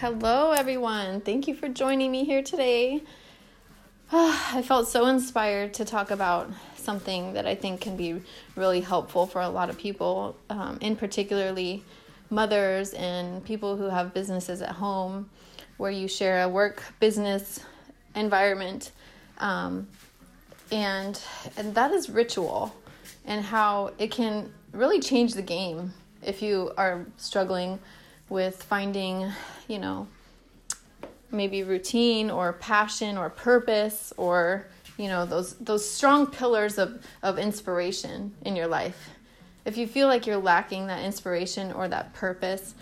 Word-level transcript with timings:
Hello, 0.00 0.52
everyone. 0.52 1.20
Thank 1.20 1.46
you 1.46 1.54
for 1.54 1.68
joining 1.68 2.10
me 2.10 2.24
here 2.24 2.42
today. 2.42 3.02
I 4.10 4.62
felt 4.62 4.88
so 4.88 5.04
inspired 5.04 5.74
to 5.74 5.84
talk 5.84 6.10
about 6.10 6.50
something 6.74 7.34
that 7.34 7.46
I 7.46 7.54
think 7.54 7.82
can 7.82 7.98
be 7.98 8.22
really 8.56 8.80
helpful 8.80 9.26
for 9.26 9.42
a 9.42 9.50
lot 9.50 9.68
of 9.68 9.76
people, 9.76 10.38
um, 10.48 10.78
in 10.80 10.96
particularly 10.96 11.84
mothers 12.30 12.94
and 12.94 13.44
people 13.44 13.76
who 13.76 13.90
have 13.90 14.14
businesses 14.14 14.62
at 14.62 14.70
home 14.70 15.28
where 15.76 15.90
you 15.90 16.08
share 16.08 16.44
a 16.44 16.48
work 16.48 16.82
business 16.98 17.60
environment. 18.14 18.92
Um, 19.36 19.86
and, 20.72 21.20
and 21.58 21.74
that 21.74 21.90
is 21.90 22.08
ritual 22.08 22.74
and 23.26 23.44
how 23.44 23.92
it 23.98 24.10
can 24.10 24.50
really 24.72 25.00
change 25.00 25.34
the 25.34 25.42
game 25.42 25.92
if 26.22 26.40
you 26.40 26.72
are 26.78 27.04
struggling 27.18 27.78
with 28.30 28.62
finding, 28.62 29.30
you 29.68 29.78
know, 29.78 30.06
maybe 31.30 31.62
routine 31.62 32.30
or 32.30 32.54
passion 32.54 33.18
or 33.18 33.28
purpose 33.28 34.12
or 34.16 34.66
you 34.96 35.08
know 35.08 35.24
those 35.24 35.54
those 35.56 35.88
strong 35.88 36.26
pillars 36.26 36.78
of 36.78 37.04
of 37.22 37.38
inspiration 37.38 38.34
in 38.42 38.56
your 38.56 38.66
life. 38.66 39.10
If 39.64 39.76
you 39.76 39.86
feel 39.86 40.08
like 40.08 40.26
you're 40.26 40.38
lacking 40.38 40.86
that 40.86 41.04
inspiration 41.04 41.72
or 41.72 41.88
that 41.88 42.14
purpose 42.14 42.74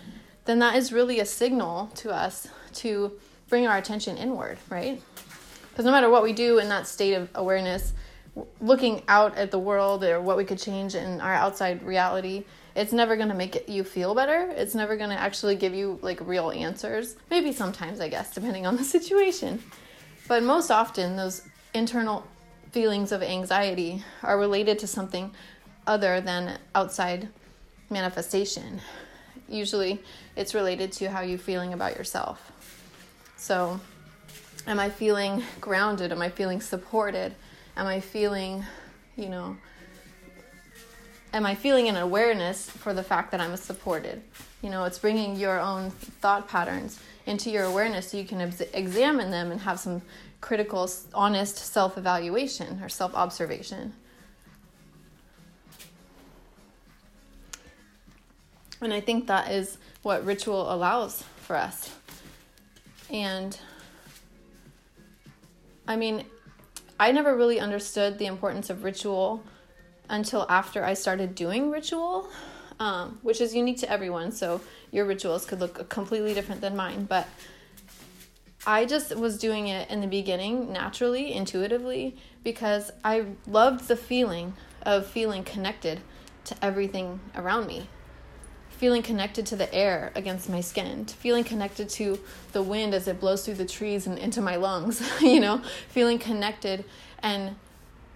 then 0.45 0.61
that 0.61 0.77
is 0.77 0.93
really 0.93 1.21
a 1.21 1.27
signal 1.27 1.89
to 1.95 2.11
us 2.11 2.49
to 2.73 3.13
bring 3.49 3.67
our 3.67 3.77
attention 3.77 4.17
inward 4.17 4.59
right? 4.71 5.01
Because 5.71 5.85
no 5.85 5.93
matter 5.93 6.09
what 6.09 6.23
we 6.23 6.33
do 6.33 6.59
in 6.59 6.69
that 6.71 6.87
state 6.87 7.15
of 7.15 7.29
awareness 7.35 7.93
looking 8.61 9.03
out 9.09 9.37
at 9.37 9.51
the 9.51 9.59
world 9.59 10.05
or 10.05 10.21
what 10.21 10.37
we 10.37 10.45
could 10.45 10.59
change 10.59 10.95
in 10.95 11.21
our 11.21 11.35
outside 11.35 11.83
reality 11.83 12.45
it's 12.79 12.93
never 12.93 13.17
going 13.17 13.29
to 13.29 13.35
make 13.35 13.69
you 13.69 13.83
feel 13.83 14.15
better. 14.15 14.53
It's 14.55 14.73
never 14.73 14.97
going 14.97 15.11
to 15.11 15.21
actually 15.21 15.57
give 15.57 15.75
you 15.75 15.99
like 16.01 16.21
real 16.21 16.53
answers. 16.53 17.17
Maybe 17.29 17.51
sometimes, 17.51 17.99
I 17.99 18.09
guess, 18.09 18.33
depending 18.33 18.67
on 18.67 18.77
the 18.77 18.85
situation. 18.97 19.61
But 20.29 20.45
most 20.45 20.71
often, 20.71 21.17
those 21.17 21.43
internal 21.75 22.25
feelings 22.71 23.11
of 23.11 23.21
anxiety 23.21 24.05
are 24.23 24.39
related 24.39 24.79
to 24.79 24.87
something 24.87 25.33
other 25.89 26.21
than 26.21 26.57
outside 26.77 27.29
manifestation. 27.91 28.81
Usually, 29.49 30.01
it's 30.37 30.55
related 30.55 30.93
to 30.93 31.11
how 31.11 31.23
you're 31.23 31.37
feeling 31.37 31.73
about 31.73 31.97
yourself. 31.97 32.53
So, 33.37 33.81
am 34.69 34.79
I 34.79 34.89
feeling 34.89 35.43
grounded? 35.61 36.13
Am 36.13 36.23
I 36.23 36.29
feeling 36.29 36.61
supported? 36.61 37.35
Am 37.77 37.89
I 37.89 37.99
feeling, 37.99 38.65
you 39.17 39.29
know, 39.31 39.57
am 41.33 41.47
I 41.47 41.55
feeling 41.55 41.89
an 41.89 41.97
awareness 41.97 42.69
for 42.69 42.95
the 42.95 43.03
fact 43.03 43.31
that 43.33 43.41
I'm 43.41 43.57
supported? 43.57 44.23
You 44.63 44.71
know, 44.71 44.85
it's 44.85 44.99
bringing 44.99 45.37
your 45.37 45.61
own 45.61 45.91
thought 45.91 46.49
patterns 46.49 46.99
into 47.27 47.51
your 47.51 47.65
awareness 47.65 48.11
so 48.11 48.17
you 48.17 48.25
can 48.25 48.41
ex- 48.41 48.61
examine 48.73 49.31
them 49.31 49.51
and 49.51 49.61
have 49.61 49.79
some 49.79 50.03
critical, 50.41 50.91
honest 51.15 51.57
self 51.57 51.99
evaluation 51.99 52.83
or 52.83 52.89
self 52.89 53.15
observation. 53.15 53.93
And 58.81 58.93
I 58.93 59.01
think 59.01 59.27
that 59.27 59.51
is 59.51 59.79
what 60.03 60.25
ritual 60.25 60.73
allows 60.73 61.25
for 61.43 61.57
us. 61.57 61.91
And 63.11 63.59
I 65.87 65.97
mean, 65.97 66.25
I 67.01 67.13
never 67.13 67.37
really 67.37 67.59
understood 67.59 68.19
the 68.19 68.27
importance 68.27 68.71
of 68.71 68.85
ritual 68.85 69.43
until 70.09 70.47
after 70.49 70.85
I 70.85 70.95
started 70.95 71.35
doing 71.35 71.71
ritual, 71.71 72.29
um, 72.81 73.19
which 73.23 73.41
is 73.41 73.55
unique 73.55 73.79
to 73.79 73.91
everyone. 73.91 74.33
So 74.33 74.61
your 74.91 75.05
rituals 75.05 75.45
could 75.45 75.61
look 75.61 75.89
completely 75.89 76.35
different 76.35 76.61
than 76.61 76.77
mine. 76.77 77.05
But 77.05 77.29
I 78.67 78.85
just 78.85 79.15
was 79.17 79.39
doing 79.39 79.69
it 79.69 79.89
in 79.91 80.01
the 80.01 80.07
beginning 80.07 80.73
naturally, 80.73 81.33
intuitively, 81.33 82.17
because 82.45 82.91
I 83.05 83.27
loved 83.47 83.89
the 83.89 83.97
feeling 83.97 84.55
of 84.83 85.07
feeling 85.07 85.45
connected 85.45 86.01
to 86.45 86.65
everything 86.65 87.21
around 87.35 87.67
me. 87.67 87.89
Feeling 88.71 89.03
connected 89.03 89.45
to 89.47 89.57
the 89.57 89.73
air 89.75 90.13
against 90.15 90.49
my 90.49 90.61
skin, 90.61 91.05
to 91.05 91.15
feeling 91.15 91.45
connected 91.45 91.89
to 91.91 92.21
the 92.53 92.63
wind 92.63 92.95
as 92.95 93.09
it 93.09 93.21
blows 93.21 93.45
through 93.45 93.55
the 93.55 93.67
trees 93.67 94.07
and 94.07 94.19
into 94.19 94.41
my 94.41 94.57
lungs, 94.57 95.03
you 95.21 95.41
know, 95.41 95.63
feeling 95.89 96.19
connected 96.19 96.85
and 97.23 97.57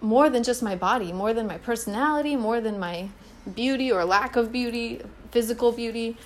more 0.03 0.29
than 0.29 0.43
just 0.43 0.61
my 0.61 0.75
body, 0.75 1.13
more 1.13 1.33
than 1.33 1.47
my 1.47 1.57
personality, 1.57 2.35
more 2.35 2.59
than 2.59 2.77
my 2.77 3.07
beauty 3.55 3.89
or 3.89 4.03
lack 4.03 4.35
of 4.35 4.51
beauty, 4.51 5.01
physical 5.31 5.71
beauty. 5.71 6.17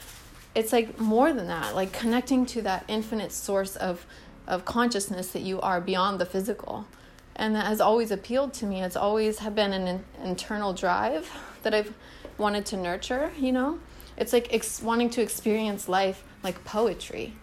It's 0.55 0.73
like 0.73 0.99
more 0.99 1.31
than 1.31 1.47
that, 1.47 1.75
like 1.75 1.93
connecting 1.93 2.47
to 2.47 2.61
that 2.63 2.83
infinite 2.87 3.31
source 3.31 3.75
of 3.75 4.05
of 4.47 4.63
consciousness 4.65 5.31
that 5.31 5.41
you 5.41 5.59
are 5.61 5.79
beyond 5.79 6.19
the 6.19 6.25
physical. 6.25 6.87
And 7.35 7.53
that 7.53 7.67
has 7.67 7.79
always 7.79 8.11
appealed 8.11 8.53
to 8.55 8.65
me. 8.65 8.81
It's 8.81 8.95
always 8.95 9.39
have 9.39 9.53
been 9.53 9.73
an 9.73 10.03
internal 10.23 10.73
drive 10.73 11.29
that 11.63 11.73
I've 11.73 11.93
wanted 12.37 12.65
to 12.67 12.77
nurture, 12.77 13.31
you 13.37 13.51
know? 13.51 13.79
It's 14.15 14.31
like 14.31 14.51
ex- 14.53 14.81
wanting 14.81 15.09
to 15.11 15.21
experience 15.21 15.89
life 15.89 16.23
like 16.43 16.63
poetry. 16.63 17.33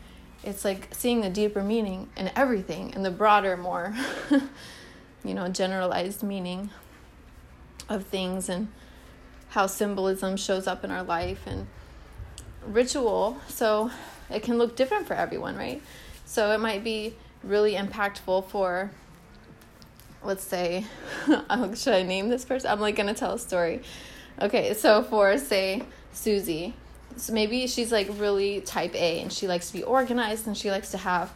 It's 0.43 0.65
like 0.65 0.89
seeing 0.93 1.21
the 1.21 1.31
deeper 1.31 1.63
meaning 1.63 2.09
in 2.17 2.31
everything 2.35 2.95
and 2.95 3.05
the 3.05 3.11
broader, 3.11 3.57
more 3.57 3.95
you 5.25 5.35
know, 5.35 5.49
generalized 5.49 6.23
meaning 6.23 6.71
of 7.89 8.07
things 8.07 8.49
and 8.49 8.69
how 9.51 9.67
symbolism 9.67 10.37
shows 10.37 10.67
up 10.67 10.85
in 10.85 10.91
our 10.91 11.03
life 11.03 11.47
and 11.47 11.67
ritual. 12.67 13.39
So 13.49 13.91
it 14.31 14.43
can 14.43 14.59
look 14.59 14.77
different 14.77 15.07
for 15.07 15.15
everyone, 15.15 15.57
right? 15.57 15.83
So 16.25 16.53
it 16.53 16.59
might 16.59 16.83
be 16.85 17.15
really 17.43 17.75
impactful 17.75 18.49
for, 18.49 18.91
let's 20.23 20.45
say, 20.45 20.87
oh, 21.29 21.75
should 21.75 21.95
I 21.95 22.03
name 22.03 22.29
this 22.29 22.45
person? 22.45 22.71
I'm 22.71 22.81
like 22.81 22.97
going 22.97 23.09
to 23.09 23.15
tell 23.15 23.33
a 23.33 23.39
story. 23.39 23.83
Okay, 24.41 24.75
so 24.75 25.03
for, 25.03 25.39
say, 25.39 25.83
Susie, 26.13 26.75
so 27.17 27.33
maybe 27.33 27.67
she's 27.67 27.93
like 27.93 28.09
really 28.19 28.61
type 28.61 28.95
A 28.95 29.21
and 29.21 29.33
she 29.33 29.47
likes 29.47 29.69
to 29.69 29.73
be 29.73 29.83
organized 29.83 30.47
and 30.47 30.57
she 30.57 30.71
likes 30.71 30.91
to 30.91 30.99
have 30.99 31.33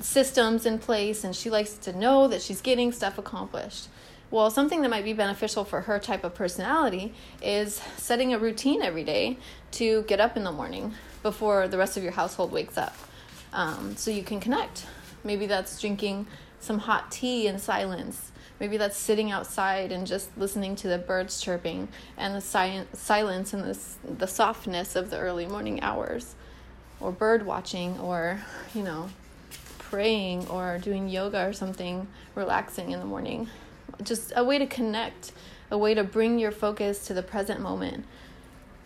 systems 0.00 0.66
in 0.66 0.78
place 0.78 1.24
and 1.24 1.34
she 1.34 1.50
likes 1.50 1.74
to 1.74 1.92
know 1.92 2.28
that 2.28 2.42
she's 2.42 2.60
getting 2.60 2.92
stuff 2.92 3.18
accomplished. 3.18 3.88
Well, 4.30 4.50
something 4.50 4.82
that 4.82 4.88
might 4.88 5.04
be 5.04 5.12
beneficial 5.12 5.64
for 5.64 5.82
her 5.82 5.98
type 5.98 6.24
of 6.24 6.34
personality 6.34 7.14
is 7.40 7.80
setting 7.96 8.34
a 8.34 8.38
routine 8.38 8.82
every 8.82 9.04
day 9.04 9.38
to 9.72 10.02
get 10.02 10.20
up 10.20 10.36
in 10.36 10.44
the 10.44 10.52
morning 10.52 10.94
before 11.22 11.68
the 11.68 11.78
rest 11.78 11.96
of 11.96 12.02
your 12.02 12.12
household 12.12 12.50
wakes 12.50 12.76
up 12.76 12.94
um, 13.52 13.96
so 13.96 14.10
you 14.10 14.22
can 14.22 14.40
connect. 14.40 14.86
Maybe 15.22 15.46
that's 15.46 15.80
drinking 15.80 16.26
some 16.60 16.80
hot 16.80 17.10
tea 17.12 17.46
in 17.46 17.58
silence. 17.58 18.32
Maybe 18.58 18.76
that's 18.76 18.96
sitting 18.96 19.30
outside 19.30 19.92
and 19.92 20.06
just 20.06 20.36
listening 20.36 20.76
to 20.76 20.88
the 20.88 20.98
birds 20.98 21.40
chirping 21.40 21.88
and 22.16 22.34
the 22.34 22.40
si- 22.40 22.84
silence 22.94 23.52
and 23.52 23.62
the, 23.62 23.78
the 24.18 24.26
softness 24.26 24.96
of 24.96 25.10
the 25.10 25.18
early 25.18 25.46
morning 25.46 25.82
hours. 25.82 26.34
Or 26.98 27.12
bird 27.12 27.44
watching, 27.44 27.98
or, 28.00 28.40
you 28.74 28.82
know, 28.82 29.10
praying 29.96 30.46
or 30.48 30.76
doing 30.76 31.08
yoga 31.08 31.48
or 31.48 31.54
something 31.54 32.06
relaxing 32.34 32.90
in 32.90 33.00
the 33.00 33.06
morning. 33.06 33.48
Just 34.02 34.30
a 34.36 34.44
way 34.44 34.58
to 34.58 34.66
connect, 34.66 35.32
a 35.70 35.78
way 35.78 35.94
to 35.94 36.04
bring 36.04 36.38
your 36.38 36.52
focus 36.52 37.06
to 37.06 37.14
the 37.14 37.22
present 37.22 37.60
moment. 37.60 38.04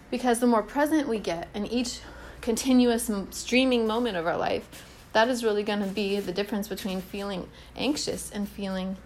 Because 0.08 0.38
the 0.38 0.46
more 0.46 0.62
present 0.62 1.08
we 1.08 1.18
get 1.18 1.48
in 1.52 1.66
each 1.66 1.98
continuous 2.40 3.10
streaming 3.30 3.88
moment 3.88 4.16
of 4.16 4.24
our 4.24 4.36
life, 4.36 4.86
that 5.12 5.26
is 5.26 5.42
really 5.42 5.64
going 5.64 5.80
to 5.80 5.88
be 5.88 6.20
the 6.20 6.30
difference 6.30 6.68
between 6.68 7.00
feeling 7.00 7.48
anxious 7.74 8.30
and 8.30 8.48
feeling 8.48 8.96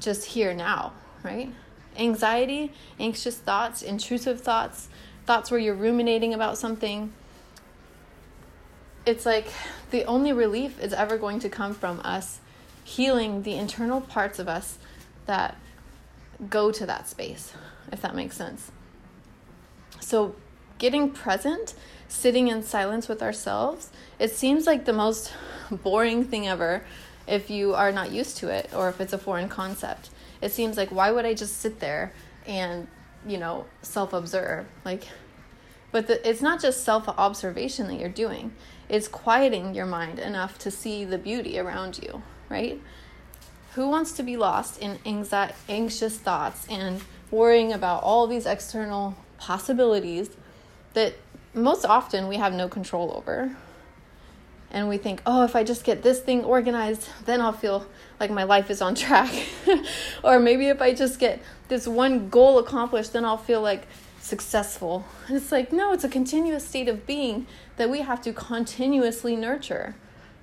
just 0.00 0.24
here 0.24 0.52
now, 0.52 0.92
right? 1.22 1.52
Anxiety, 1.96 2.72
anxious 2.98 3.36
thoughts, 3.36 3.80
intrusive 3.80 4.40
thoughts, 4.40 4.88
thoughts 5.24 5.52
where 5.52 5.60
you're 5.60 5.76
ruminating 5.76 6.34
about 6.34 6.58
something, 6.58 7.12
it's 9.04 9.26
like 9.26 9.46
the 9.90 10.04
only 10.04 10.32
relief 10.32 10.80
is 10.80 10.92
ever 10.92 11.18
going 11.18 11.40
to 11.40 11.48
come 11.48 11.74
from 11.74 12.00
us 12.04 12.40
healing 12.84 13.42
the 13.42 13.54
internal 13.54 14.00
parts 14.00 14.38
of 14.38 14.48
us 14.48 14.78
that 15.26 15.56
go 16.50 16.72
to 16.72 16.86
that 16.86 17.08
space, 17.08 17.52
if 17.90 18.02
that 18.02 18.14
makes 18.14 18.36
sense. 18.36 18.70
So, 20.00 20.34
getting 20.78 21.10
present, 21.10 21.74
sitting 22.08 22.48
in 22.48 22.62
silence 22.62 23.08
with 23.08 23.22
ourselves, 23.22 23.90
it 24.18 24.32
seems 24.32 24.66
like 24.66 24.84
the 24.84 24.92
most 24.92 25.32
boring 25.70 26.24
thing 26.24 26.48
ever 26.48 26.84
if 27.26 27.50
you 27.50 27.74
are 27.74 27.92
not 27.92 28.10
used 28.10 28.36
to 28.38 28.48
it 28.48 28.68
or 28.74 28.88
if 28.88 29.00
it's 29.00 29.12
a 29.12 29.18
foreign 29.18 29.48
concept. 29.48 30.10
It 30.40 30.50
seems 30.50 30.76
like, 30.76 30.90
why 30.90 31.12
would 31.12 31.24
I 31.24 31.34
just 31.34 31.58
sit 31.58 31.78
there 31.78 32.12
and, 32.46 32.88
you 33.24 33.38
know, 33.38 33.66
self 33.82 34.12
observe? 34.12 34.66
Like, 34.84 35.06
but 35.92 36.06
the, 36.08 36.28
it's 36.28 36.42
not 36.42 36.60
just 36.60 36.82
self 36.82 37.08
observation 37.08 37.86
that 37.88 38.00
you're 38.00 38.08
doing, 38.08 38.52
it's 38.88 39.06
quieting 39.06 39.74
your 39.74 39.86
mind 39.86 40.18
enough 40.18 40.58
to 40.60 40.70
see 40.70 41.04
the 41.04 41.18
beauty 41.18 41.58
around 41.58 42.00
you, 42.02 42.22
right? 42.48 42.80
Who 43.74 43.88
wants 43.88 44.12
to 44.12 44.22
be 44.22 44.36
lost 44.36 44.78
in 44.80 44.98
anxi- 44.98 45.52
anxious 45.68 46.18
thoughts 46.18 46.66
and 46.68 47.02
worrying 47.30 47.72
about 47.72 48.02
all 48.02 48.26
these 48.26 48.46
external 48.46 49.16
possibilities 49.38 50.30
that 50.94 51.14
most 51.54 51.84
often 51.84 52.28
we 52.28 52.36
have 52.36 52.52
no 52.52 52.68
control 52.68 53.12
over? 53.16 53.56
and 54.72 54.88
we 54.88 54.96
think, 54.96 55.22
oh, 55.26 55.44
if 55.44 55.54
I 55.54 55.64
just 55.64 55.84
get 55.84 56.02
this 56.02 56.20
thing 56.20 56.44
organized, 56.44 57.08
then 57.26 57.40
I'll 57.42 57.52
feel 57.52 57.86
like 58.18 58.30
my 58.30 58.44
life 58.44 58.70
is 58.70 58.80
on 58.80 58.94
track. 58.96 59.30
or 60.24 60.40
maybe 60.40 60.68
if 60.68 60.80
I 60.80 60.94
just 60.94 61.18
get 61.18 61.40
this 61.68 61.86
one 61.86 62.30
goal 62.30 62.58
accomplished, 62.58 63.12
then 63.12 63.24
I'll 63.24 63.36
feel 63.36 63.60
like 63.60 63.86
successful. 64.22 65.04
And 65.26 65.36
it's 65.36 65.52
like, 65.52 65.72
no, 65.72 65.92
it's 65.92 66.04
a 66.04 66.08
continuous 66.08 66.66
state 66.66 66.88
of 66.88 67.06
being 67.06 67.46
that 67.76 67.90
we 67.90 68.00
have 68.00 68.22
to 68.22 68.32
continuously 68.32 69.36
nurture, 69.36 69.96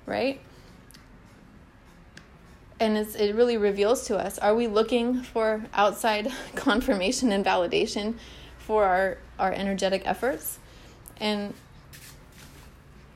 right? 0.06 0.40
And 2.78 2.96
it's, 2.96 3.14
it 3.14 3.34
really 3.34 3.56
reveals 3.56 4.06
to 4.06 4.18
us 4.18 4.38
are 4.38 4.54
we 4.54 4.66
looking 4.66 5.22
for 5.22 5.64
outside 5.74 6.30
confirmation 6.54 7.32
and 7.32 7.44
validation 7.44 8.14
for 8.58 8.84
our, 8.84 9.18
our 9.38 9.52
energetic 9.52 10.02
efforts? 10.04 10.58
And 11.18 11.54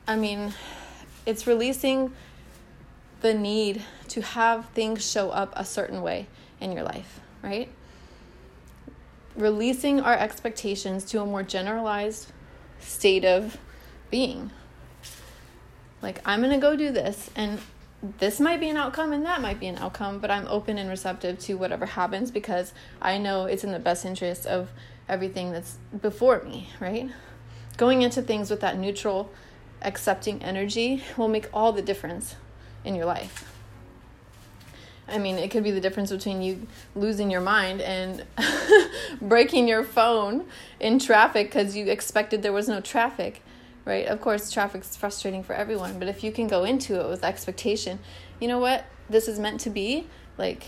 I 0.07 0.15
mean, 0.15 0.53
it's 1.25 1.47
releasing 1.47 2.11
the 3.21 3.33
need 3.33 3.83
to 4.09 4.21
have 4.21 4.65
things 4.69 5.09
show 5.09 5.29
up 5.29 5.53
a 5.55 5.65
certain 5.65 6.01
way 6.01 6.27
in 6.59 6.71
your 6.71 6.83
life, 6.83 7.19
right? 7.41 7.69
Releasing 9.35 9.99
our 9.99 10.15
expectations 10.15 11.03
to 11.05 11.21
a 11.21 11.25
more 11.25 11.43
generalized 11.43 12.31
state 12.79 13.25
of 13.25 13.57
being. 14.09 14.51
Like, 16.01 16.21
I'm 16.25 16.41
going 16.41 16.53
to 16.53 16.59
go 16.59 16.75
do 16.75 16.91
this, 16.91 17.29
and 17.35 17.59
this 18.19 18.39
might 18.39 18.59
be 18.59 18.69
an 18.69 18.77
outcome 18.77 19.13
and 19.13 19.25
that 19.25 19.41
might 19.41 19.59
be 19.59 19.67
an 19.67 19.77
outcome, 19.77 20.19
but 20.19 20.29
I'm 20.29 20.47
open 20.47 20.77
and 20.77 20.89
receptive 20.89 21.39
to 21.39 21.55
whatever 21.55 21.85
happens 21.85 22.31
because 22.31 22.73
I 23.01 23.17
know 23.17 23.45
it's 23.45 23.63
in 23.63 23.71
the 23.71 23.79
best 23.79 24.05
interest 24.05 24.45
of 24.45 24.69
everything 25.07 25.51
that's 25.51 25.77
before 26.01 26.43
me, 26.43 26.69
right? 26.79 27.09
Going 27.77 28.01
into 28.01 28.21
things 28.21 28.49
with 28.49 28.61
that 28.61 28.77
neutral 28.77 29.31
accepting 29.81 30.41
energy 30.43 31.03
will 31.17 31.27
make 31.27 31.49
all 31.53 31.71
the 31.71 31.81
difference 31.81 32.35
in 32.83 32.95
your 32.95 33.05
life. 33.05 33.54
I 35.07 35.17
mean, 35.19 35.37
it 35.37 35.51
could 35.51 35.63
be 35.63 35.71
the 35.71 35.81
difference 35.81 36.11
between 36.11 36.41
you 36.41 36.65
losing 36.95 37.29
your 37.29 37.41
mind 37.41 37.81
and 37.81 38.23
breaking 39.21 39.67
your 39.67 39.83
phone 39.83 40.45
in 40.79 40.97
traffic 40.99 41.47
because 41.47 41.75
you 41.75 41.85
expected 41.87 42.41
there 42.41 42.53
was 42.53 42.67
no 42.67 42.81
traffic, 42.81 43.41
right? 43.85 44.07
Of 44.07 44.19
course, 44.19 44.49
traffic's 44.51 44.95
frustrating 44.95 45.43
for 45.43 45.53
everyone, 45.53 45.99
but 45.99 46.07
if 46.07 46.23
you 46.23 46.31
can 46.31 46.47
go 46.47 46.63
into 46.63 46.99
it 46.99 47.07
with 47.07 47.23
expectation, 47.23 47.99
you 48.39 48.47
know 48.47 48.59
what? 48.59 48.85
This 49.09 49.27
is 49.27 49.37
meant 49.37 49.59
to 49.61 49.69
be. 49.69 50.07
Like, 50.37 50.65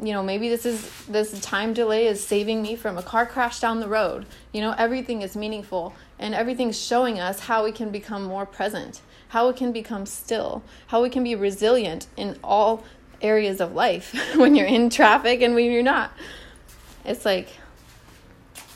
you 0.00 0.12
know, 0.12 0.22
maybe 0.22 0.48
this 0.48 0.64
is 0.64 0.90
this 1.06 1.40
time 1.40 1.72
delay 1.72 2.06
is 2.06 2.24
saving 2.24 2.62
me 2.62 2.76
from 2.76 2.98
a 2.98 3.02
car 3.02 3.26
crash 3.26 3.60
down 3.60 3.80
the 3.80 3.88
road. 3.88 4.26
You 4.52 4.60
know, 4.60 4.74
everything 4.78 5.22
is 5.22 5.36
meaningful 5.36 5.94
and 6.18 6.34
everything's 6.34 6.80
showing 6.80 7.18
us 7.18 7.40
how 7.40 7.64
we 7.64 7.72
can 7.72 7.90
become 7.90 8.22
more 8.24 8.46
present, 8.46 9.00
how 9.28 9.48
we 9.48 9.54
can 9.54 9.72
become 9.72 10.06
still, 10.06 10.62
how 10.88 11.02
we 11.02 11.10
can 11.10 11.24
be 11.24 11.34
resilient 11.34 12.06
in 12.16 12.38
all 12.44 12.84
areas 13.20 13.60
of 13.60 13.72
life 13.72 14.14
when 14.36 14.54
you're 14.54 14.66
in 14.66 14.90
traffic 14.90 15.42
and 15.42 15.54
when 15.54 15.70
you're 15.70 15.82
not. 15.82 16.12
It's 17.04 17.24
like 17.24 17.48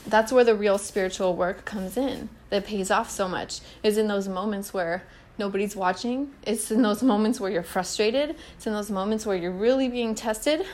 that's 0.07 0.31
where 0.31 0.43
the 0.43 0.55
real 0.55 0.77
spiritual 0.77 1.35
work 1.35 1.65
comes 1.65 1.97
in 1.97 2.29
that 2.49 2.65
pays 2.65 2.89
off 2.89 3.09
so 3.09 3.27
much 3.27 3.59
is 3.83 3.97
in 3.97 4.07
those 4.07 4.27
moments 4.27 4.73
where 4.73 5.03
nobody's 5.37 5.75
watching. 5.75 6.31
It's 6.43 6.71
in 6.71 6.81
those 6.81 7.03
moments 7.03 7.39
where 7.39 7.51
you're 7.51 7.63
frustrated. 7.63 8.35
It's 8.55 8.67
in 8.67 8.73
those 8.73 8.91
moments 8.91 9.25
where 9.25 9.35
you're 9.35 9.51
really 9.51 9.87
being 9.87 10.15
tested 10.15 10.65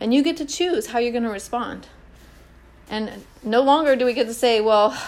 and 0.00 0.14
you 0.14 0.22
get 0.22 0.36
to 0.38 0.44
choose 0.44 0.88
how 0.88 0.98
you're 0.98 1.12
going 1.12 1.24
to 1.24 1.30
respond. 1.30 1.88
And 2.88 3.24
no 3.42 3.62
longer 3.62 3.94
do 3.94 4.04
we 4.04 4.14
get 4.14 4.26
to 4.26 4.34
say, 4.34 4.60
well, 4.60 5.00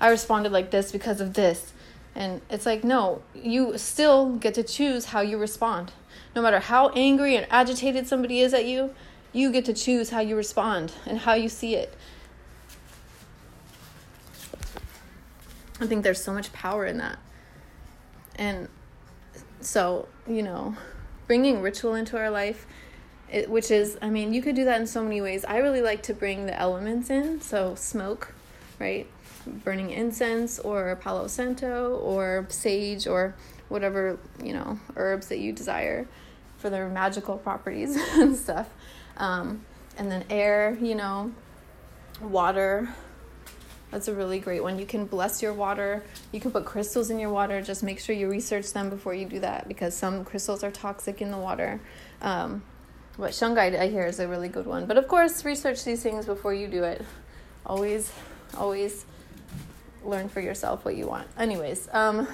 I 0.00 0.10
responded 0.10 0.52
like 0.52 0.70
this 0.70 0.92
because 0.92 1.20
of 1.20 1.34
this. 1.34 1.72
And 2.14 2.40
it's 2.50 2.66
like, 2.66 2.84
no, 2.84 3.22
you 3.34 3.78
still 3.78 4.36
get 4.36 4.54
to 4.54 4.62
choose 4.62 5.06
how 5.06 5.20
you 5.20 5.38
respond. 5.38 5.92
No 6.34 6.42
matter 6.42 6.58
how 6.58 6.88
angry 6.90 7.36
and 7.36 7.46
agitated 7.50 8.06
somebody 8.06 8.40
is 8.40 8.52
at 8.52 8.64
you, 8.64 8.94
you 9.32 9.52
get 9.52 9.64
to 9.66 9.72
choose 9.72 10.10
how 10.10 10.20
you 10.20 10.36
respond 10.36 10.92
and 11.06 11.18
how 11.18 11.34
you 11.34 11.48
see 11.48 11.74
it. 11.74 11.94
I 15.80 15.86
think 15.86 16.04
there's 16.04 16.22
so 16.22 16.32
much 16.32 16.52
power 16.52 16.86
in 16.86 16.98
that. 16.98 17.18
And 18.36 18.68
so, 19.60 20.08
you 20.26 20.42
know, 20.42 20.76
bringing 21.26 21.60
ritual 21.60 21.94
into 21.94 22.16
our 22.16 22.30
life, 22.30 22.66
it, 23.30 23.50
which 23.50 23.70
is, 23.70 23.98
I 24.00 24.10
mean, 24.10 24.32
you 24.34 24.42
could 24.42 24.54
do 24.54 24.64
that 24.64 24.80
in 24.80 24.86
so 24.86 25.02
many 25.02 25.20
ways. 25.20 25.44
I 25.44 25.58
really 25.58 25.82
like 25.82 26.02
to 26.04 26.14
bring 26.14 26.46
the 26.46 26.58
elements 26.58 27.10
in, 27.10 27.40
so 27.40 27.74
smoke, 27.74 28.34
right? 28.78 29.06
burning 29.46 29.90
incense 29.90 30.58
or 30.58 30.96
Palo 30.96 31.26
Santo 31.26 31.96
or 31.96 32.46
sage 32.48 33.06
or 33.06 33.34
whatever, 33.68 34.18
you 34.42 34.52
know, 34.52 34.78
herbs 34.96 35.28
that 35.28 35.38
you 35.38 35.52
desire 35.52 36.06
for 36.64 36.70
their 36.70 36.88
magical 36.88 37.36
properties 37.36 37.94
and 38.14 38.34
stuff. 38.34 38.70
Um, 39.18 39.66
and 39.98 40.10
then 40.10 40.24
air, 40.30 40.78
you 40.80 40.94
know, 40.94 41.30
water. 42.22 42.88
That's 43.90 44.08
a 44.08 44.14
really 44.14 44.38
great 44.38 44.62
one. 44.62 44.78
You 44.78 44.86
can 44.86 45.04
bless 45.04 45.42
your 45.42 45.52
water. 45.52 46.02
You 46.32 46.40
can 46.40 46.50
put 46.50 46.64
crystals 46.64 47.10
in 47.10 47.18
your 47.18 47.28
water. 47.28 47.60
Just 47.60 47.82
make 47.82 48.00
sure 48.00 48.16
you 48.16 48.30
research 48.30 48.72
them 48.72 48.88
before 48.88 49.12
you 49.12 49.26
do 49.26 49.40
that 49.40 49.68
because 49.68 49.94
some 49.94 50.24
crystals 50.24 50.64
are 50.64 50.70
toxic 50.70 51.20
in 51.20 51.30
the 51.30 51.36
water. 51.36 51.82
Um, 52.22 52.62
but 53.18 53.32
shungite, 53.32 53.78
I 53.78 53.88
hear, 53.88 54.06
is 54.06 54.18
a 54.18 54.26
really 54.26 54.48
good 54.48 54.64
one. 54.64 54.86
But 54.86 54.96
of 54.96 55.06
course, 55.06 55.44
research 55.44 55.84
these 55.84 56.02
things 56.02 56.24
before 56.24 56.54
you 56.54 56.66
do 56.66 56.82
it. 56.84 57.04
Always, 57.66 58.10
always 58.56 59.04
learn 60.04 60.28
for 60.28 60.40
yourself 60.40 60.84
what 60.84 60.96
you 60.96 61.06
want. 61.06 61.26
Anyways, 61.38 61.88
um, 61.92 62.28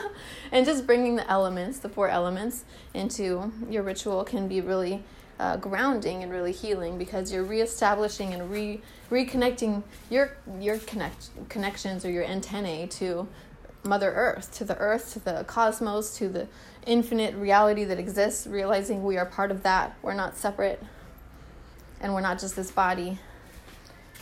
and 0.52 0.66
just 0.66 0.86
bringing 0.86 1.16
the 1.16 1.30
elements, 1.30 1.78
the 1.78 1.88
four 1.88 2.08
elements, 2.08 2.64
into 2.94 3.52
your 3.68 3.82
ritual 3.82 4.24
can 4.24 4.48
be 4.48 4.60
really 4.60 5.02
uh, 5.38 5.56
grounding 5.56 6.22
and 6.22 6.30
really 6.30 6.52
healing 6.52 6.98
because 6.98 7.32
you're 7.32 7.44
reestablishing 7.44 8.34
and 8.34 8.50
re 8.50 8.80
reconnecting 9.10 9.82
your 10.10 10.36
your 10.60 10.78
connect 10.78 11.30
connections 11.48 12.04
or 12.04 12.10
your 12.10 12.24
antennae 12.24 12.86
to 12.86 13.26
Mother 13.82 14.12
Earth, 14.12 14.52
to 14.58 14.64
the 14.64 14.76
Earth, 14.76 15.14
to 15.14 15.20
the 15.20 15.44
cosmos, 15.44 16.16
to 16.18 16.28
the 16.28 16.46
infinite 16.86 17.34
reality 17.34 17.84
that 17.84 17.98
exists. 17.98 18.46
Realizing 18.46 19.02
we 19.02 19.16
are 19.16 19.24
part 19.24 19.50
of 19.50 19.62
that. 19.62 19.96
We're 20.02 20.14
not 20.14 20.36
separate, 20.36 20.82
and 22.00 22.12
we're 22.12 22.20
not 22.20 22.38
just 22.38 22.56
this 22.56 22.70
body. 22.70 23.18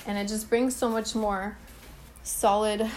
And 0.07 0.17
it 0.17 0.29
just 0.29 0.49
brings 0.49 0.77
so 0.77 0.89
much 0.89 1.17
more 1.17 1.59
solid 2.29 2.91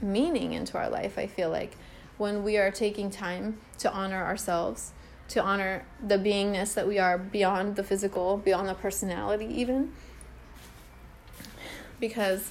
meaning 0.00 0.52
into 0.52 0.76
our 0.76 0.88
life, 0.88 1.18
I 1.18 1.26
feel 1.26 1.50
like, 1.50 1.76
when 2.18 2.42
we 2.42 2.56
are 2.56 2.70
taking 2.70 3.10
time 3.10 3.58
to 3.78 3.92
honor 3.92 4.24
ourselves, 4.24 4.92
to 5.28 5.40
honor 5.40 5.84
the 6.04 6.18
beingness 6.18 6.74
that 6.74 6.86
we 6.86 6.98
are 6.98 7.16
beyond 7.16 7.76
the 7.76 7.84
physical, 7.84 8.36
beyond 8.36 8.68
the 8.68 8.74
personality, 8.74 9.46
even. 9.46 9.92
Because 12.00 12.50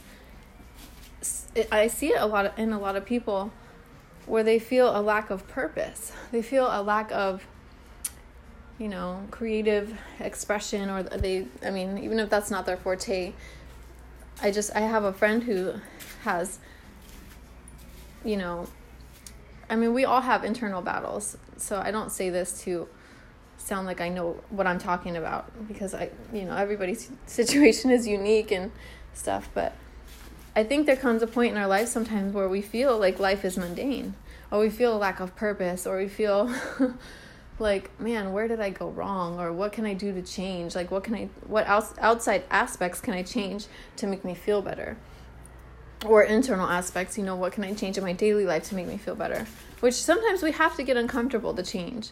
I 1.71 1.87
see 1.87 2.07
it 2.07 2.21
a 2.21 2.25
lot 2.25 2.57
in 2.57 2.71
a 2.71 2.79
lot 2.79 2.95
of 2.95 3.05
people 3.05 3.51
where 4.25 4.43
they 4.43 4.57
feel 4.57 4.95
a 4.95 5.01
lack 5.01 5.29
of 5.29 5.47
purpose. 5.47 6.13
They 6.31 6.41
feel 6.41 6.67
a 6.67 6.81
lack 6.81 7.11
of 7.11 7.45
you 8.79 8.87
know, 8.87 9.27
creative 9.29 9.95
expression 10.19 10.89
or 10.89 11.03
they 11.03 11.45
I 11.63 11.69
mean, 11.69 11.99
even 11.99 12.19
if 12.19 12.29
that's 12.29 12.49
not 12.49 12.65
their 12.65 12.77
forte, 12.77 13.33
I 14.41 14.49
just 14.49 14.75
I 14.75 14.79
have 14.79 15.03
a 15.03 15.13
friend 15.13 15.43
who 15.43 15.75
has 16.21 16.59
you 18.23 18.37
know 18.37 18.67
I 19.69 19.75
mean 19.75 19.93
we 19.93 20.05
all 20.05 20.21
have 20.21 20.43
internal 20.43 20.81
battles. 20.81 21.37
So 21.57 21.79
I 21.79 21.91
don't 21.91 22.11
say 22.11 22.29
this 22.29 22.61
to 22.63 22.87
sound 23.57 23.85
like 23.85 24.01
I 24.01 24.09
know 24.09 24.41
what 24.49 24.65
I'm 24.67 24.79
talking 24.79 25.15
about 25.15 25.51
because 25.67 25.93
I 25.93 26.09
you 26.33 26.43
know 26.43 26.55
everybody's 26.55 27.09
situation 27.25 27.91
is 27.91 28.07
unique 28.07 28.51
and 28.51 28.71
stuff, 29.13 29.49
but 29.53 29.73
I 30.55 30.63
think 30.65 30.85
there 30.85 30.97
comes 30.97 31.21
a 31.21 31.27
point 31.27 31.53
in 31.53 31.57
our 31.57 31.67
life 31.67 31.87
sometimes 31.87 32.33
where 32.33 32.49
we 32.49 32.61
feel 32.61 32.97
like 32.97 33.19
life 33.19 33.45
is 33.45 33.57
mundane 33.57 34.15
or 34.51 34.59
we 34.59 34.69
feel 34.69 34.95
a 34.95 34.99
lack 34.99 35.21
of 35.21 35.35
purpose 35.35 35.87
or 35.87 35.97
we 35.97 36.09
feel 36.09 36.53
like 37.59 37.97
man 37.99 38.33
where 38.33 38.47
did 38.47 38.59
i 38.59 38.69
go 38.69 38.89
wrong 38.89 39.39
or 39.39 39.53
what 39.53 39.71
can 39.71 39.85
i 39.85 39.93
do 39.93 40.11
to 40.11 40.21
change 40.21 40.75
like 40.75 40.91
what 40.91 41.03
can 41.03 41.15
i 41.15 41.29
what 41.45 41.67
else 41.69 41.93
outside 41.99 42.43
aspects 42.49 42.99
can 42.99 43.13
i 43.13 43.21
change 43.21 43.67
to 43.95 44.07
make 44.07 44.25
me 44.25 44.33
feel 44.33 44.61
better 44.61 44.97
or 46.05 46.23
internal 46.23 46.67
aspects 46.67 47.17
you 47.17 47.23
know 47.23 47.35
what 47.35 47.53
can 47.53 47.63
i 47.63 47.73
change 47.73 47.97
in 47.97 48.03
my 48.03 48.13
daily 48.13 48.45
life 48.45 48.63
to 48.69 48.75
make 48.75 48.87
me 48.87 48.97
feel 48.97 49.15
better? 49.15 49.45
Which 49.79 49.95
sometimes 49.95 50.43
we 50.43 50.51
have 50.51 50.75
to 50.75 50.83
get 50.83 50.97
uncomfortable 50.97 51.53
to 51.55 51.63
change. 51.63 52.09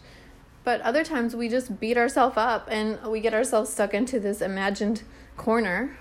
But 0.64 0.82
other 0.82 1.04
times 1.04 1.36
we 1.36 1.50
just 1.50 1.80
beat 1.80 1.98
ourselves 1.98 2.38
up 2.38 2.68
and 2.70 3.02
we 3.04 3.22
get 3.22 3.34
ourselves 3.34 3.72
stuck 3.72 3.94
into 3.94 4.20
this 4.20 4.42
imagined 4.42 5.04
corner. 5.38 5.98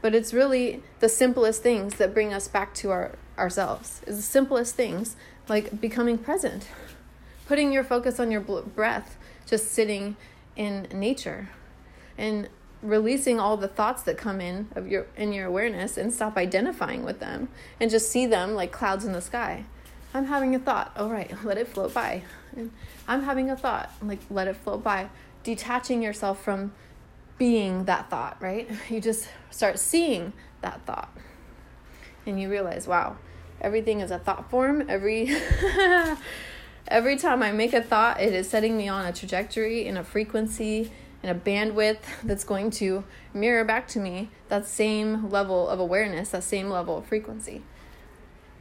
But 0.00 0.14
it's 0.14 0.32
really 0.32 0.82
the 1.00 1.08
simplest 1.08 1.62
things 1.62 1.94
that 1.94 2.14
bring 2.14 2.32
us 2.32 2.46
back 2.48 2.74
to 2.74 2.90
our 2.90 3.12
ourselves. 3.38 4.00
Is 4.06 4.16
the 4.16 4.22
simplest 4.22 4.74
things 4.74 5.16
like 5.48 5.80
becoming 5.80 6.18
present. 6.18 6.68
Putting 7.46 7.72
your 7.72 7.84
focus 7.84 8.20
on 8.20 8.30
your 8.30 8.40
breath, 8.40 9.16
just 9.46 9.72
sitting 9.72 10.16
in 10.56 10.88
nature. 10.92 11.48
And 12.18 12.48
releasing 12.82 13.40
all 13.40 13.56
the 13.56 13.68
thoughts 13.68 14.02
that 14.02 14.16
come 14.16 14.40
in 14.40 14.68
of 14.74 14.88
your 14.88 15.06
in 15.16 15.32
your 15.32 15.46
awareness 15.46 15.96
and 15.96 16.12
stop 16.12 16.36
identifying 16.36 17.04
with 17.04 17.20
them 17.20 17.48
and 17.80 17.90
just 17.90 18.10
see 18.10 18.26
them 18.26 18.54
like 18.54 18.70
clouds 18.70 19.04
in 19.04 19.12
the 19.12 19.20
sky. 19.20 19.64
I'm 20.14 20.26
having 20.26 20.54
a 20.54 20.58
thought. 20.58 20.92
All 20.96 21.10
right, 21.10 21.32
let 21.44 21.58
it 21.58 21.68
float 21.68 21.92
by. 21.92 22.22
And 22.56 22.70
I'm 23.06 23.22
having 23.22 23.50
a 23.50 23.56
thought. 23.56 23.90
Like, 24.02 24.20
let 24.30 24.48
it 24.48 24.56
float 24.56 24.82
by. 24.82 25.08
Detaching 25.42 26.02
yourself 26.02 26.42
from 26.42 26.72
being 27.36 27.84
that 27.84 28.10
thought, 28.10 28.36
right? 28.40 28.68
You 28.90 29.00
just 29.00 29.28
start 29.50 29.78
seeing 29.78 30.32
that 30.62 30.80
thought. 30.86 31.14
And 32.26 32.40
you 32.40 32.50
realize, 32.50 32.86
wow, 32.86 33.16
everything 33.60 34.00
is 34.00 34.10
a 34.10 34.18
thought 34.18 34.50
form. 34.50 34.84
Every 34.88 35.34
every 36.88 37.16
time 37.16 37.42
I 37.42 37.52
make 37.52 37.72
a 37.72 37.82
thought, 37.82 38.20
it 38.20 38.32
is 38.32 38.48
setting 38.48 38.76
me 38.76 38.88
on 38.88 39.06
a 39.06 39.12
trajectory 39.12 39.86
and 39.86 39.98
a 39.98 40.04
frequency 40.04 40.90
and 41.22 41.36
a 41.36 41.40
bandwidth 41.40 42.00
that's 42.22 42.44
going 42.44 42.70
to 42.70 43.04
mirror 43.34 43.64
back 43.64 43.88
to 43.88 43.98
me 43.98 44.30
that 44.48 44.66
same 44.66 45.30
level 45.30 45.68
of 45.68 45.80
awareness, 45.80 46.30
that 46.30 46.44
same 46.44 46.70
level 46.70 46.98
of 46.98 47.06
frequency. 47.06 47.62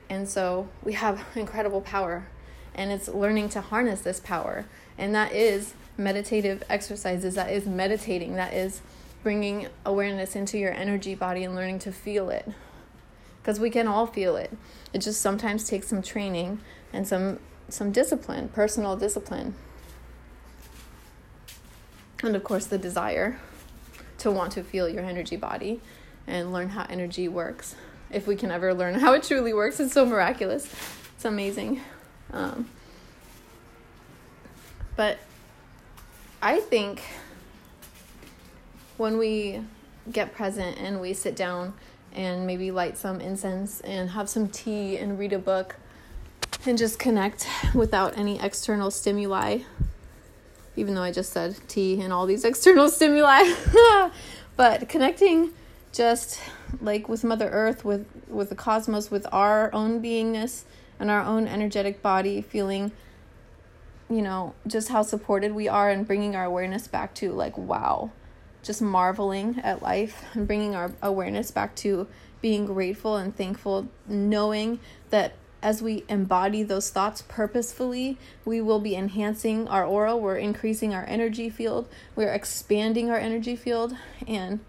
And 0.09 0.27
so 0.27 0.69
we 0.83 0.93
have 0.93 1.23
incredible 1.35 1.81
power, 1.81 2.27
and 2.73 2.91
it's 2.91 3.07
learning 3.07 3.49
to 3.49 3.61
harness 3.61 4.01
this 4.01 4.19
power. 4.19 4.65
And 4.97 5.13
that 5.13 5.33
is 5.33 5.73
meditative 5.97 6.63
exercises, 6.69 7.35
that 7.35 7.51
is 7.51 7.65
meditating, 7.65 8.35
that 8.35 8.53
is 8.53 8.81
bringing 9.23 9.67
awareness 9.85 10.35
into 10.35 10.57
your 10.57 10.73
energy 10.73 11.15
body 11.15 11.43
and 11.43 11.55
learning 11.55 11.79
to 11.79 11.91
feel 11.91 12.29
it. 12.29 12.49
Because 13.41 13.59
we 13.59 13.69
can 13.69 13.87
all 13.87 14.07
feel 14.07 14.35
it. 14.35 14.55
It 14.93 14.99
just 14.99 15.21
sometimes 15.21 15.67
takes 15.67 15.87
some 15.87 16.01
training 16.01 16.59
and 16.93 17.07
some 17.07 17.39
some 17.69 17.91
discipline, 17.91 18.47
personal 18.49 18.95
discipline. 18.95 19.53
And 22.23 22.35
of 22.35 22.43
course 22.43 22.65
the 22.65 22.77
desire 22.77 23.39
to 24.19 24.31
want 24.31 24.51
to 24.53 24.63
feel 24.63 24.89
your 24.89 25.03
energy 25.03 25.35
body 25.35 25.81
and 26.25 26.51
learn 26.51 26.69
how 26.69 26.85
energy 26.89 27.27
works 27.27 27.75
if 28.11 28.27
we 28.27 28.35
can 28.35 28.51
ever 28.51 28.73
learn 28.73 28.95
how 28.99 29.13
it 29.13 29.23
truly 29.23 29.53
works. 29.53 29.79
It's 29.79 29.93
so 29.93 30.05
miraculous. 30.05 30.73
It's 31.15 31.25
amazing. 31.25 31.81
Um, 32.31 32.69
but 34.95 35.19
I 36.41 36.59
think 36.59 37.01
when 38.97 39.17
we 39.17 39.61
get 40.11 40.33
present 40.33 40.77
and 40.77 40.99
we 40.99 41.13
sit 41.13 41.35
down 41.35 41.73
and 42.13 42.47
maybe 42.47 42.71
light 42.71 42.97
some 42.97 43.21
incense 43.21 43.81
and 43.81 44.09
have 44.09 44.27
some 44.27 44.47
tea 44.47 44.97
and 44.97 45.19
read 45.19 45.33
a 45.33 45.39
book 45.39 45.75
and 46.65 46.77
just 46.77 46.97
connect 46.97 47.47
without 47.75 48.17
any 48.17 48.39
external 48.39 48.89
stimuli, 48.89 49.59
even 50.77 50.95
though 50.95 51.03
I 51.03 51.11
just 51.11 51.33
said 51.33 51.57
tea 51.67 51.99
and 52.01 52.13
all 52.13 52.25
these 52.25 52.45
external 52.51 52.89
stimuli, 52.89 53.53
but 54.55 54.87
connecting 54.87 55.51
just 55.91 56.39
like 56.81 57.09
with 57.09 57.23
mother 57.23 57.49
earth 57.49 57.83
with 57.83 58.05
with 58.27 58.49
the 58.49 58.55
cosmos 58.55 59.09
with 59.09 59.25
our 59.31 59.73
own 59.73 60.01
beingness 60.01 60.63
and 60.99 61.09
our 61.09 61.21
own 61.21 61.47
energetic 61.47 62.01
body 62.01 62.41
feeling 62.41 62.91
you 64.09 64.21
know 64.21 64.53
just 64.65 64.89
how 64.89 65.01
supported 65.01 65.53
we 65.53 65.67
are 65.67 65.89
and 65.89 66.05
bringing 66.05 66.35
our 66.35 66.43
awareness 66.43 66.87
back 66.87 67.13
to 67.13 67.31
like 67.31 67.57
wow 67.57 68.11
just 68.63 68.81
marveling 68.81 69.59
at 69.63 69.81
life 69.81 70.23
and 70.33 70.45
bringing 70.45 70.75
our 70.75 70.91
awareness 71.01 71.51
back 71.51 71.75
to 71.75 72.07
being 72.41 72.65
grateful 72.65 73.15
and 73.15 73.35
thankful 73.35 73.87
knowing 74.07 74.79
that 75.09 75.33
as 75.61 75.81
we 75.81 76.03
embody 76.07 76.63
those 76.63 76.89
thoughts 76.89 77.23
purposefully, 77.27 78.17
we 78.45 78.61
will 78.61 78.79
be 78.79 78.95
enhancing 78.95 79.67
our 79.67 79.83
aura. 79.83 80.15
We're 80.15 80.37
increasing 80.37 80.93
our 80.93 81.05
energy 81.05 81.49
field. 81.49 81.87
We're 82.15 82.33
expanding 82.33 83.09
our 83.09 83.17
energy 83.17 83.55
field. 83.55 83.95
And 84.27 84.59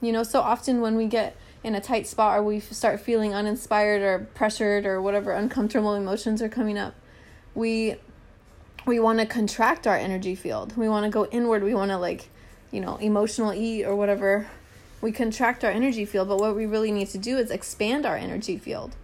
you 0.00 0.12
know, 0.12 0.22
so 0.22 0.40
often 0.40 0.80
when 0.80 0.96
we 0.96 1.06
get 1.06 1.36
in 1.64 1.74
a 1.74 1.80
tight 1.80 2.06
spot 2.06 2.38
or 2.38 2.42
we 2.42 2.60
start 2.60 3.00
feeling 3.00 3.34
uninspired 3.34 4.00
or 4.00 4.28
pressured 4.34 4.86
or 4.86 5.02
whatever 5.02 5.32
uncomfortable 5.32 5.94
emotions 5.94 6.40
are 6.40 6.48
coming 6.48 6.78
up, 6.78 6.94
we 7.54 7.96
we 8.86 9.00
want 9.00 9.18
to 9.18 9.26
contract 9.26 9.86
our 9.86 9.96
energy 9.96 10.34
field. 10.34 10.76
We 10.76 10.88
want 10.88 11.04
to 11.04 11.10
go 11.10 11.26
inward. 11.26 11.62
We 11.62 11.74
want 11.74 11.90
to 11.90 11.98
like, 11.98 12.30
you 12.70 12.80
know, 12.80 12.96
emotional 12.96 13.52
eat 13.52 13.84
or 13.84 13.96
whatever. 13.96 14.46
We 15.00 15.12
contract 15.12 15.64
our 15.64 15.70
energy 15.70 16.04
field, 16.04 16.28
but 16.28 16.38
what 16.38 16.56
we 16.56 16.64
really 16.64 16.90
need 16.90 17.08
to 17.08 17.18
do 17.18 17.36
is 17.38 17.50
expand 17.50 18.06
our 18.06 18.16
energy 18.16 18.56
field. 18.56 18.96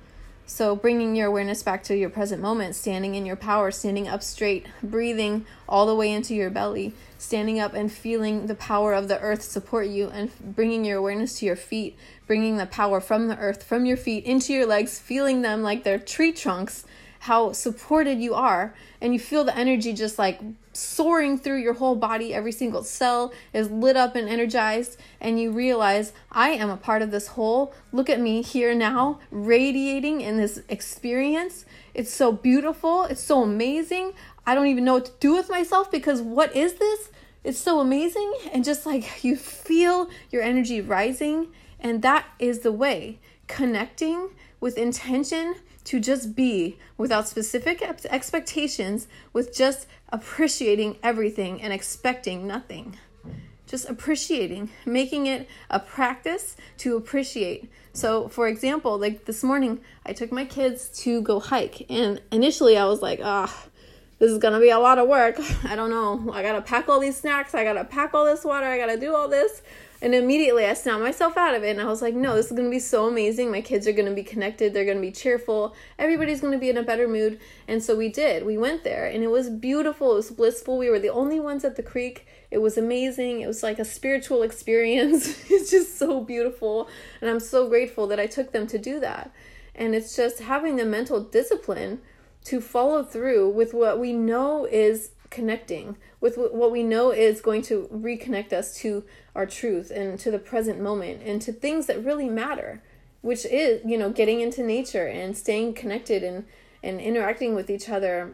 So, 0.47 0.77
bringing 0.77 1.17
your 1.17 1.29
awareness 1.29 1.63
back 1.63 1.83
to 1.85 1.97
your 1.97 2.11
present 2.11 2.43
moment, 2.43 2.75
standing 2.75 3.15
in 3.15 3.25
your 3.25 3.35
power, 3.35 3.71
standing 3.71 4.09
up 4.09 4.23
straight, 4.23 4.67
breathing 4.83 5.47
all 5.67 5.87
the 5.87 5.95
way 5.95 6.13
into 6.13 6.35
your 6.35 6.51
belly, 6.51 6.93
standing 7.17 7.59
up 7.59 7.73
and 7.73 7.91
feeling 7.91 8.47
the 8.47 8.55
power 8.55 8.93
of 8.93 9.09
the 9.09 9.19
earth 9.21 9.41
support 9.41 9.87
you, 9.87 10.11
and 10.11 10.31
bringing 10.55 10.85
your 10.85 10.99
awareness 10.99 11.39
to 11.39 11.47
your 11.47 11.57
feet, 11.57 11.97
bringing 12.27 12.59
the 12.59 12.67
power 12.67 13.01
from 13.01 13.29
the 13.29 13.39
earth, 13.39 13.63
from 13.63 13.87
your 13.87 13.97
feet 13.97 14.25
into 14.25 14.53
your 14.53 14.67
legs, 14.67 14.99
feeling 14.99 15.41
them 15.41 15.63
like 15.63 15.83
they're 15.83 15.99
tree 15.99 16.33
trunks, 16.33 16.85
how 17.25 17.53
supported 17.53 18.21
you 18.21 18.35
are, 18.35 18.75
and 19.01 19.15
you 19.15 19.19
feel 19.19 19.45
the 19.45 19.57
energy 19.57 19.95
just 19.95 20.19
like 20.19 20.43
soaring 20.75 21.39
through 21.39 21.57
your 21.57 21.73
whole 21.73 21.97
body. 21.97 22.35
Every 22.35 22.53
single 22.53 22.85
cell 22.85 23.33
is 23.55 23.71
lit 23.71 23.97
up 23.97 24.15
and 24.15 24.29
energized, 24.29 25.01
and 25.23 25.41
you 25.41 25.51
realize, 25.51 26.13
I 26.31 26.51
am 26.51 26.69
a 26.69 26.77
part 26.77 27.01
of 27.01 27.11
this 27.11 27.29
whole. 27.29 27.73
Look 27.93 28.11
at 28.11 28.21
me 28.21 28.43
here 28.43 28.75
now, 28.75 29.21
radiating 29.31 30.21
in 30.21 30.37
this 30.37 30.61
experience. 30.69 31.65
It's 31.95 32.13
so 32.13 32.31
beautiful, 32.31 33.05
it's 33.05 33.23
so 33.23 33.43
amazing. 33.43 34.13
I 34.47 34.55
don't 34.55 34.67
even 34.67 34.85
know 34.85 34.95
what 34.95 35.07
to 35.07 35.13
do 35.19 35.33
with 35.33 35.49
myself 35.49 35.91
because 35.91 36.21
what 36.21 36.55
is 36.55 36.75
this? 36.75 37.09
It's 37.43 37.59
so 37.59 37.81
amazing. 37.81 38.35
And 38.53 38.63
just 38.63 38.85
like 38.85 39.25
you 39.25 39.37
feel 39.37 40.11
your 40.31 40.43
energy 40.43 40.83
rising, 40.83 41.47
and 41.81 42.03
that 42.03 42.27
is 42.39 42.59
the 42.59 42.73
way 42.73 43.19
connecting 43.47 44.29
with 44.61 44.77
intention 44.77 45.55
to 45.85 46.01
just 46.01 46.35
be 46.35 46.79
without 46.97 47.29
specific 47.29 47.83
expectations, 47.83 49.07
with 49.33 49.55
just 49.55 49.87
appreciating 50.11 50.97
everything 51.03 51.61
and 51.61 51.73
expecting 51.73 52.47
nothing. 52.47 52.97
Just 53.67 53.89
appreciating, 53.89 54.71
making 54.85 55.27
it 55.27 55.49
a 55.71 55.81
practice 55.81 56.57
to 56.79 56.97
appreciate. 56.97 57.71
So, 57.93 58.29
for 58.29 58.49
example, 58.49 58.99
like 58.99 59.25
this 59.25 59.43
morning, 59.43 59.81
I 60.05 60.13
took 60.13 60.33
my 60.33 60.45
kids 60.45 60.89
to 61.03 61.23
go 61.23 61.41
hike, 61.41 61.87
and 61.91 62.21
initially 62.31 62.77
I 62.77 62.85
was 62.85 63.03
like, 63.03 63.21
ah, 63.23 63.47
oh, 63.49 63.71
this 64.19 64.31
is 64.31 64.39
gonna 64.39 64.61
be 64.61 64.71
a 64.71 64.79
lot 64.79 64.99
of 64.99 65.09
work. 65.09 65.37
I 65.65 65.77
don't 65.77 65.91
know. 65.91 66.33
I 66.33 66.43
gotta 66.43 66.63
pack 66.63 66.89
all 66.89 67.01
these 67.01 67.17
snacks, 67.17 67.55
I 67.55 67.65
gotta 67.65 67.85
pack 67.85 68.15
all 68.15 68.25
this 68.25 68.45
water, 68.45 68.67
I 68.67 68.79
gotta 68.79 68.99
do 68.99 69.15
all 69.15 69.29
this. 69.29 69.63
And 70.05 70.15
immediately 70.15 70.67
I 70.67 70.75
snapped 70.75 71.01
myself 71.01 71.39
out 71.39 71.55
of 71.55 71.65
it 71.65 71.71
and 71.71 71.81
I 71.81 71.87
was 71.87 72.03
like, 72.03 72.15
no, 72.15 72.37
this 72.37 72.47
is 72.47 72.53
going 72.53 72.65
to 72.65 72.71
be 72.71 72.79
so 72.79 73.07
amazing. 73.09 73.51
My 73.51 73.63
kids 73.63 73.89
are 73.89 73.93
going 73.93 74.05
to 74.07 74.15
be 74.15 74.23
connected. 74.23 74.75
They're 74.75 74.85
going 74.85 74.99
to 74.99 75.01
be 75.01 75.11
cheerful. 75.11 75.75
Everybody's 75.99 76.43
going 76.43 76.53
to 76.53 76.59
be 76.59 76.69
in 76.69 76.77
a 76.77 76.83
better 76.83 77.09
mood. 77.09 77.41
And 77.67 77.83
so 77.83 77.97
we 77.97 78.11
did. 78.11 78.45
We 78.45 78.59
went 78.59 78.85
there 78.85 79.07
and 79.07 79.25
it 79.25 79.31
was 79.31 79.49
beautiful. 79.49 80.13
It 80.13 80.17
was 80.17 80.31
blissful. 80.31 80.77
We 80.77 80.91
were 80.91 80.99
the 80.99 81.09
only 81.09 81.41
ones 81.41 81.65
at 81.65 81.77
the 81.77 81.83
creek. 81.83 82.27
It 82.51 82.59
was 82.59 82.77
amazing. 82.77 83.41
It 83.41 83.47
was 83.47 83.63
like 83.63 83.79
a 83.79 83.85
spiritual 83.87 84.43
experience. 84.49 85.51
it's 85.51 85.71
just 85.71 85.99
so 85.99 86.21
beautiful. 86.21 86.87
And 87.23 87.31
I'm 87.31 87.41
so 87.41 87.67
grateful 87.67 88.07
that 88.09 88.21
I 88.21 88.27
took 88.27 88.53
them 88.53 88.67
to 88.67 88.79
do 88.79 89.01
that. 89.01 89.33
And 89.75 89.95
it's 89.95 90.15
just 90.15 90.41
having 90.41 90.77
the 90.77 90.85
mental 90.85 91.21
discipline 91.21 92.03
to 92.45 92.61
follow 92.61 93.05
through 93.05 93.49
with 93.49 93.73
what 93.73 93.99
we 93.99 94.13
know 94.13 94.67
is 94.67 95.13
connecting 95.35 95.97
with 96.21 96.37
what 96.37 96.71
we 96.71 96.83
know 96.83 97.11
is 97.11 97.41
going 97.41 97.61
to 97.63 97.89
reconnect 97.93 98.53
us 98.53 98.77
to 98.77 99.05
our 99.35 99.45
truth 99.45 99.91
and 99.91 100.19
to 100.19 100.31
the 100.31 100.39
present 100.39 100.81
moment 100.81 101.21
and 101.25 101.43
to 101.43 101.53
things 101.53 101.87
that 101.87 102.05
really 102.05 102.29
matter 102.29 102.83
which 103.21 103.45
is 103.47 103.83
you 103.85 103.99
know 103.99 104.11
getting 104.11 104.41
into 104.41 104.63
nature 104.63 105.07
and 105.07 105.37
staying 105.37 105.75
connected 105.75 106.23
and 106.23 106.45
and 106.83 107.01
interacting 107.01 107.55
with 107.55 107.69
each 107.69 107.89
other 107.89 108.33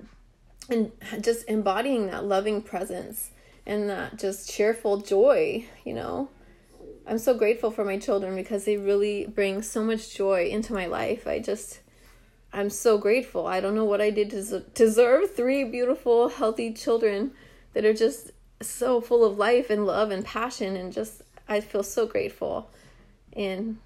and 0.69 0.93
just 1.21 1.49
embodying 1.49 2.07
that 2.07 2.25
loving 2.25 2.61
presence 2.61 3.31
and 3.67 3.89
that 3.89 4.19
just 4.19 4.51
cheerful 4.51 4.99
joy 4.99 5.65
you 5.85 5.95
know? 5.95 6.29
I'm 7.07 7.19
so 7.19 7.35
grateful 7.35 7.71
for 7.71 7.85
my 7.85 7.99
children 7.99 8.37
because 8.37 8.65
they 8.65 8.77
really 8.77 9.27
bring 9.27 9.63
so 9.63 9.83
much 9.83 10.15
joy 10.15 10.47
into 10.47 10.73
my 10.73 10.87
life. 10.87 11.27
I 11.27 11.41
just 11.41 11.80
i'm 12.53 12.71
so 12.71 12.99
grateful 12.99 13.47
i 13.47 13.61
don't 13.61 13.75
know 13.75 13.85
what 13.85 14.01
i 14.01 14.11
did 14.11 14.31
to 14.31 14.61
deserve 14.75 15.35
three 15.35 15.65
beautiful 15.65 16.29
healthy 16.29 16.73
children 16.73 17.31
that 17.73 17.85
are 17.85 17.95
just 17.95 18.33
so 18.61 19.01
full 19.01 19.25
of 19.25 19.39
life 19.39 19.71
and 19.71 19.87
love 19.87 20.11
and 20.11 20.25
passion 20.25 20.77
and 20.77 20.93
just 20.93 21.23
I 21.51 21.61
feel 21.61 21.83
so 21.83 22.07
grateful. 22.07 22.71
And 23.33 23.79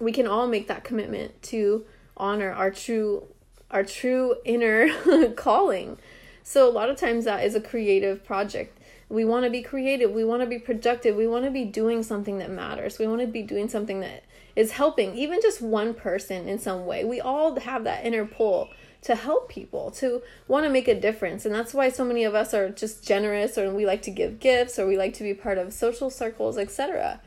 we 0.00 0.12
can 0.12 0.26
all 0.26 0.48
make 0.48 0.66
that 0.66 0.84
commitment 0.84 1.40
to 1.44 1.86
honor 2.16 2.50
our 2.50 2.70
true 2.70 3.24
our 3.70 3.84
true 3.84 4.34
inner 4.44 5.32
calling. 5.36 5.96
So 6.42 6.68
a 6.68 6.72
lot 6.72 6.90
of 6.90 6.96
times 6.96 7.24
that 7.24 7.44
is 7.44 7.54
a 7.54 7.60
creative 7.60 8.24
project. 8.24 8.76
We 9.10 9.24
want 9.24 9.44
to 9.44 9.50
be 9.50 9.60
creative, 9.60 10.12
we 10.12 10.24
want 10.24 10.40
to 10.40 10.46
be 10.46 10.58
productive, 10.58 11.16
we 11.16 11.26
want 11.26 11.44
to 11.44 11.50
be 11.50 11.64
doing 11.64 12.02
something 12.02 12.38
that 12.38 12.50
matters. 12.50 12.98
We 12.98 13.06
want 13.06 13.20
to 13.20 13.26
be 13.26 13.42
doing 13.42 13.68
something 13.68 14.00
that 14.00 14.24
is 14.54 14.72
helping 14.72 15.16
even 15.16 15.42
just 15.42 15.60
one 15.60 15.94
person 15.94 16.48
in 16.48 16.58
some 16.58 16.86
way. 16.86 17.04
We 17.04 17.20
all 17.20 17.58
have 17.58 17.84
that 17.84 18.06
inner 18.06 18.24
pull 18.24 18.70
to 19.02 19.14
help 19.14 19.48
people, 19.48 19.90
to 19.90 20.22
want 20.46 20.64
to 20.64 20.70
make 20.70 20.86
a 20.86 20.98
difference. 20.98 21.44
And 21.44 21.54
that's 21.54 21.72
why 21.72 21.88
so 21.88 22.04
many 22.04 22.24
of 22.24 22.34
us 22.34 22.52
are 22.52 22.68
just 22.68 23.04
generous 23.04 23.56
or 23.56 23.72
we 23.72 23.86
like 23.86 24.02
to 24.02 24.10
give 24.10 24.40
gifts 24.40 24.78
or 24.78 24.86
we 24.86 24.96
like 24.96 25.14
to 25.14 25.22
be 25.22 25.34
part 25.34 25.58
of 25.58 25.72
social 25.72 26.10
circles, 26.10 26.58
etc. 26.58 27.20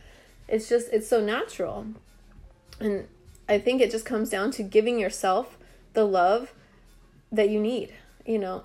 It's 0.47 0.69
just 0.69 0.89
it's 0.91 1.07
so 1.07 1.19
natural. 1.19 1.87
And 2.79 3.07
I 3.49 3.59
think 3.59 3.81
it 3.81 3.91
just 3.91 4.05
comes 4.05 4.29
down 4.29 4.51
to 4.51 4.63
giving 4.63 4.99
yourself 4.99 5.57
the 5.93 6.05
love 6.05 6.53
that 7.31 7.49
you 7.49 7.59
need. 7.59 7.93
You 8.25 8.39
know, 8.39 8.63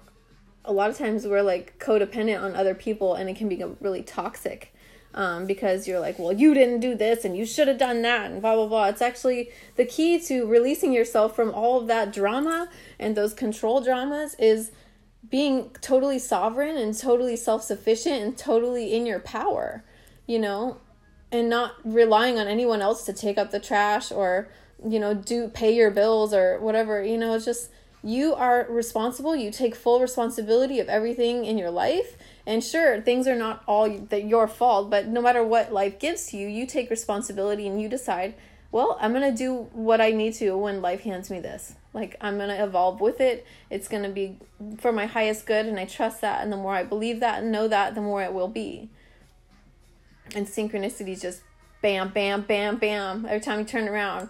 a 0.65 0.73
lot 0.73 0.91
of 0.91 0.99
times 0.99 1.27
we're 1.27 1.43
like 1.43 1.79
codependent 1.79 2.41
on 2.41 2.55
other 2.55 2.75
people 2.75 3.15
and 3.15 3.29
it 3.29 3.37
can 3.37 3.49
become 3.49 3.77
really 3.81 4.03
toxic 4.03 4.75
um, 5.15 5.47
because 5.47 5.89
you're 5.89 6.01
like, 6.01 6.19
well, 6.19 6.33
you 6.33 6.55
didn't 6.55 6.81
do 6.81 6.95
this 6.95 7.25
and 7.25 7.37
you 7.37 7.47
should 7.47 7.69
have 7.69 7.79
done 7.79 8.03
that 8.03 8.31
and 8.31 8.43
blah, 8.43 8.55
blah, 8.55 8.67
blah. 8.67 8.87
It's 8.89 9.03
actually 9.03 9.51
the 9.77 9.85
key 9.85 10.21
to 10.21 10.47
releasing 10.47 10.93
yourself 10.93 11.35
from 11.35 11.51
all 11.51 11.81
of 11.81 11.87
that 11.87 12.13
drama 12.13 12.69
and 12.99 13.17
those 13.17 13.35
control 13.35 13.81
dramas 13.81 14.37
is 14.39 14.71
being 15.29 15.71
totally 15.81 16.19
sovereign 16.19 16.77
and 16.77 16.97
totally 16.97 17.37
self 17.37 17.63
sufficient 17.63 18.23
and 18.23 18.39
totally 18.39 18.95
in 18.95 19.07
your 19.07 19.21
power, 19.21 19.85
you 20.27 20.39
know, 20.39 20.79
and 21.33 21.49
not 21.49 21.75
relying 21.85 22.39
on 22.39 22.47
anyone 22.47 22.81
else 22.81 23.05
to 23.05 23.13
take 23.13 23.39
up 23.39 23.51
the 23.51 23.61
trash 23.61 24.13
or, 24.13 24.49
you 24.87 24.99
know, 24.99 25.15
do 25.15 25.49
pay 25.49 25.75
your 25.75 25.91
bills 25.91 26.33
or 26.33 26.61
whatever. 26.61 27.03
You 27.03 27.19
know, 27.19 27.35
it's 27.35 27.45
just 27.45 27.71
you 28.03 28.35
are 28.35 28.67
responsible. 28.69 29.35
You 29.35 29.51
take 29.51 29.75
full 29.75 30.01
responsibility 30.01 30.81
of 30.81 30.89
everything 30.89 31.45
in 31.45 31.59
your 31.59 31.71
life. 31.71 32.17
And 32.47 32.63
sure, 32.63 33.01
things 33.01 33.27
are 33.27 33.37
not 33.37 33.63
all 33.67 33.89
that 33.91 34.25
your 34.25 34.49
fault, 34.49 34.89
but 34.89 35.07
no 35.07 35.21
matter 35.21 35.45
what 35.45 35.73
life 35.73 35.99
gives 35.99 36.29
to 36.29 36.37
you, 36.37 36.49
you 36.49 36.67
take 36.67 36.91
responsibility 36.91 37.67
and 37.67 37.81
you 37.81 37.89
decide, 37.89 38.35
well, 38.71 38.99
I'm 39.01 39.13
going 39.13 39.31
to 39.31 39.37
do 39.37 39.69
what 39.73 40.01
I 40.01 40.13
need 40.13 40.35
to 40.35 40.57
when 40.57 40.83
life 40.83 41.01
hands 41.01 41.31
me 41.31 41.41
this. 41.41 41.75
Like, 41.95 42.17
I'm 42.21 42.37
going 42.37 42.51
to 42.51 42.63
evolve 42.63 43.01
with 43.01 43.21
it. 43.21 43.47
It's 43.71 43.89
going 43.89 44.03
to 44.03 44.11
be 44.11 44.39
for 44.79 44.93
my 44.93 45.07
highest 45.07 45.47
good, 45.47 45.67
and 45.67 45.81
I 45.81 45.87
trust 45.87 46.21
that. 46.21 46.43
And 46.43 46.53
the 46.53 46.57
more 46.57 46.75
I 46.75 46.85
believe 46.85 47.21
that 47.21 47.43
and 47.43 47.51
know 47.51 47.67
that, 47.67 47.95
the 47.95 48.01
more 48.01 48.23
it 48.23 48.33
will 48.33 48.49
be. 48.49 48.91
And 50.35 50.47
synchronicity 50.47 51.21
just 51.21 51.41
bam, 51.81 52.11
bam, 52.11 52.43
bam, 52.43 52.77
bam. 52.77 53.25
Every 53.27 53.41
time 53.41 53.61
you 53.61 53.65
turn 53.65 53.89
around, 53.89 54.29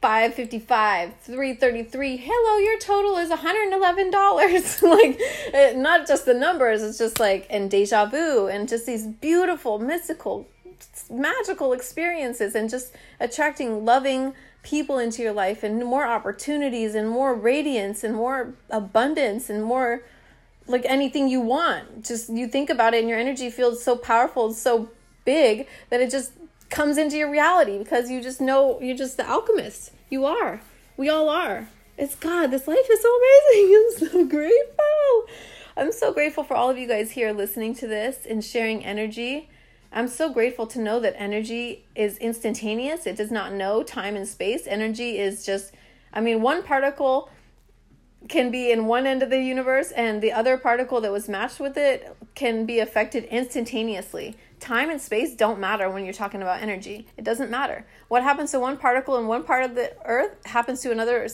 555 0.00 1.14
333 1.20 2.16
hello 2.16 2.58
your 2.58 2.78
total 2.78 3.16
is 3.16 3.30
$111 3.30 4.82
like 4.82 5.76
not 5.76 6.06
just 6.06 6.24
the 6.24 6.34
numbers 6.34 6.82
it's 6.82 6.98
just 6.98 7.18
like 7.18 7.46
and 7.50 7.70
deja 7.70 8.06
vu 8.06 8.46
and 8.46 8.68
just 8.68 8.86
these 8.86 9.06
beautiful 9.06 9.78
mystical 9.78 10.46
magical 11.10 11.72
experiences 11.72 12.54
and 12.54 12.70
just 12.70 12.94
attracting 13.20 13.84
loving 13.84 14.34
people 14.62 14.98
into 14.98 15.22
your 15.22 15.32
life 15.32 15.62
and 15.62 15.84
more 15.84 16.06
opportunities 16.06 16.94
and 16.94 17.08
more 17.08 17.34
radiance 17.34 18.04
and 18.04 18.14
more 18.14 18.54
abundance 18.70 19.48
and 19.48 19.64
more 19.64 20.02
like 20.66 20.84
anything 20.84 21.28
you 21.28 21.40
want. 21.40 22.04
Just 22.04 22.28
you 22.28 22.46
think 22.46 22.68
about 22.68 22.94
it 22.94 23.00
and 23.00 23.08
your 23.08 23.18
energy 23.18 23.50
feels 23.50 23.82
so 23.82 23.96
powerful 23.96 24.52
so 24.52 24.90
big 25.24 25.66
that 25.90 26.00
it 26.00 26.10
just 26.10 26.32
comes 26.70 26.98
into 26.98 27.16
your 27.16 27.30
reality 27.30 27.78
because 27.78 28.10
you 28.10 28.22
just 28.22 28.40
know 28.40 28.80
you're 28.80 28.96
just 28.96 29.16
the 29.16 29.28
alchemist. 29.28 29.92
You 30.10 30.24
are. 30.26 30.60
We 30.96 31.08
all 31.08 31.28
are. 31.28 31.68
It's 31.96 32.14
God. 32.14 32.50
This 32.50 32.68
life 32.68 32.86
is 32.90 33.02
so 33.02 33.18
amazing. 33.18 33.74
I'm 34.02 34.08
so 34.08 34.24
grateful. 34.26 35.34
I'm 35.76 35.92
so 35.92 36.12
grateful 36.12 36.44
for 36.44 36.54
all 36.54 36.70
of 36.70 36.78
you 36.78 36.88
guys 36.88 37.12
here 37.12 37.32
listening 37.32 37.74
to 37.76 37.86
this 37.86 38.26
and 38.28 38.44
sharing 38.44 38.84
energy. 38.84 39.48
I'm 39.92 40.08
so 40.08 40.32
grateful 40.32 40.66
to 40.68 40.80
know 40.80 41.00
that 41.00 41.14
energy 41.16 41.86
is 41.94 42.18
instantaneous. 42.18 43.06
It 43.06 43.16
does 43.16 43.30
not 43.30 43.52
know 43.52 43.82
time 43.82 44.16
and 44.16 44.28
space. 44.28 44.66
Energy 44.66 45.18
is 45.18 45.46
just, 45.46 45.72
I 46.12 46.20
mean, 46.20 46.42
one 46.42 46.62
particle 46.62 47.30
can 48.28 48.50
be 48.50 48.70
in 48.70 48.86
one 48.86 49.06
end 49.06 49.22
of 49.22 49.30
the 49.30 49.40
universe 49.40 49.90
and 49.92 50.20
the 50.20 50.32
other 50.32 50.58
particle 50.58 51.00
that 51.00 51.12
was 51.12 51.28
matched 51.28 51.60
with 51.60 51.76
it 51.76 52.16
can 52.34 52.66
be 52.66 52.80
affected 52.80 53.24
instantaneously 53.24 54.36
time 54.60 54.90
and 54.90 55.00
space 55.00 55.34
don't 55.34 55.60
matter 55.60 55.90
when 55.90 56.04
you're 56.04 56.12
talking 56.12 56.42
about 56.42 56.62
energy. 56.62 57.06
It 57.16 57.24
doesn't 57.24 57.50
matter. 57.50 57.86
What 58.08 58.22
happens 58.22 58.50
to 58.52 58.60
one 58.60 58.76
particle 58.76 59.16
in 59.18 59.26
one 59.26 59.44
part 59.44 59.64
of 59.64 59.74
the 59.74 59.92
earth 60.04 60.46
happens 60.46 60.80
to 60.82 60.92
another 60.92 61.28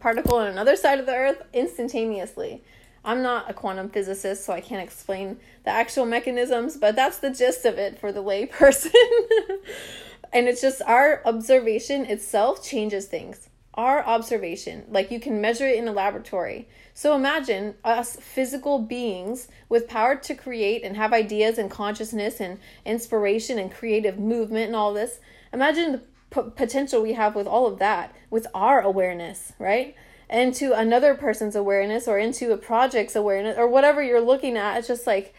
particle 0.00 0.36
on 0.36 0.46
another 0.46 0.76
side 0.76 0.98
of 0.98 1.06
the 1.06 1.14
earth 1.14 1.42
instantaneously. 1.52 2.62
I'm 3.04 3.22
not 3.22 3.50
a 3.50 3.54
quantum 3.54 3.90
physicist, 3.90 4.44
so 4.44 4.52
I 4.52 4.60
can't 4.60 4.82
explain 4.82 5.38
the 5.64 5.70
actual 5.70 6.06
mechanisms, 6.06 6.76
but 6.76 6.96
that's 6.96 7.18
the 7.18 7.30
gist 7.30 7.66
of 7.66 7.78
it 7.78 7.98
for 7.98 8.12
the 8.12 8.22
layperson. 8.22 8.92
and 10.32 10.48
it's 10.48 10.62
just 10.62 10.80
our 10.82 11.20
observation 11.26 12.06
itself 12.06 12.64
changes 12.64 13.06
things. 13.06 13.50
Our 13.76 14.04
observation, 14.04 14.84
like 14.88 15.10
you 15.10 15.18
can 15.18 15.40
measure 15.40 15.66
it 15.66 15.76
in 15.76 15.88
a 15.88 15.92
laboratory. 15.92 16.68
So 16.94 17.16
imagine 17.16 17.74
us 17.82 18.14
physical 18.14 18.78
beings 18.78 19.48
with 19.68 19.88
power 19.88 20.14
to 20.14 20.34
create 20.34 20.84
and 20.84 20.96
have 20.96 21.12
ideas 21.12 21.58
and 21.58 21.68
consciousness 21.68 22.40
and 22.40 22.60
inspiration 22.84 23.58
and 23.58 23.72
creative 23.72 24.16
movement 24.16 24.68
and 24.68 24.76
all 24.76 24.94
this. 24.94 25.18
Imagine 25.52 25.90
the 25.90 25.98
p- 26.30 26.50
potential 26.54 27.02
we 27.02 27.14
have 27.14 27.34
with 27.34 27.48
all 27.48 27.66
of 27.66 27.80
that, 27.80 28.14
with 28.30 28.46
our 28.54 28.80
awareness, 28.80 29.52
right? 29.58 29.96
Into 30.30 30.72
another 30.72 31.16
person's 31.16 31.56
awareness 31.56 32.06
or 32.06 32.16
into 32.16 32.52
a 32.52 32.56
project's 32.56 33.16
awareness 33.16 33.58
or 33.58 33.66
whatever 33.66 34.00
you're 34.00 34.20
looking 34.20 34.56
at. 34.56 34.78
It's 34.78 34.88
just 34.88 35.04
like, 35.06 35.34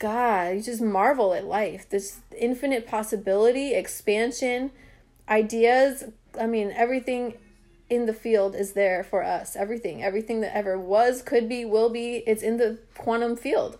God, 0.00 0.56
you 0.56 0.62
just 0.62 0.82
marvel 0.82 1.34
at 1.34 1.44
life. 1.44 1.88
This 1.88 2.18
infinite 2.36 2.88
possibility, 2.88 3.74
expansion, 3.74 4.72
ideas. 5.28 6.04
I 6.38 6.46
mean, 6.46 6.72
everything 6.74 7.34
in 7.90 8.06
the 8.06 8.14
field 8.14 8.54
is 8.54 8.72
there 8.72 9.04
for 9.04 9.22
us. 9.22 9.56
Everything, 9.56 10.02
everything 10.02 10.40
that 10.40 10.56
ever 10.56 10.78
was, 10.78 11.22
could 11.22 11.48
be, 11.48 11.64
will 11.64 11.90
be, 11.90 12.22
it's 12.26 12.42
in 12.42 12.56
the 12.56 12.78
quantum 12.96 13.36
field. 13.36 13.78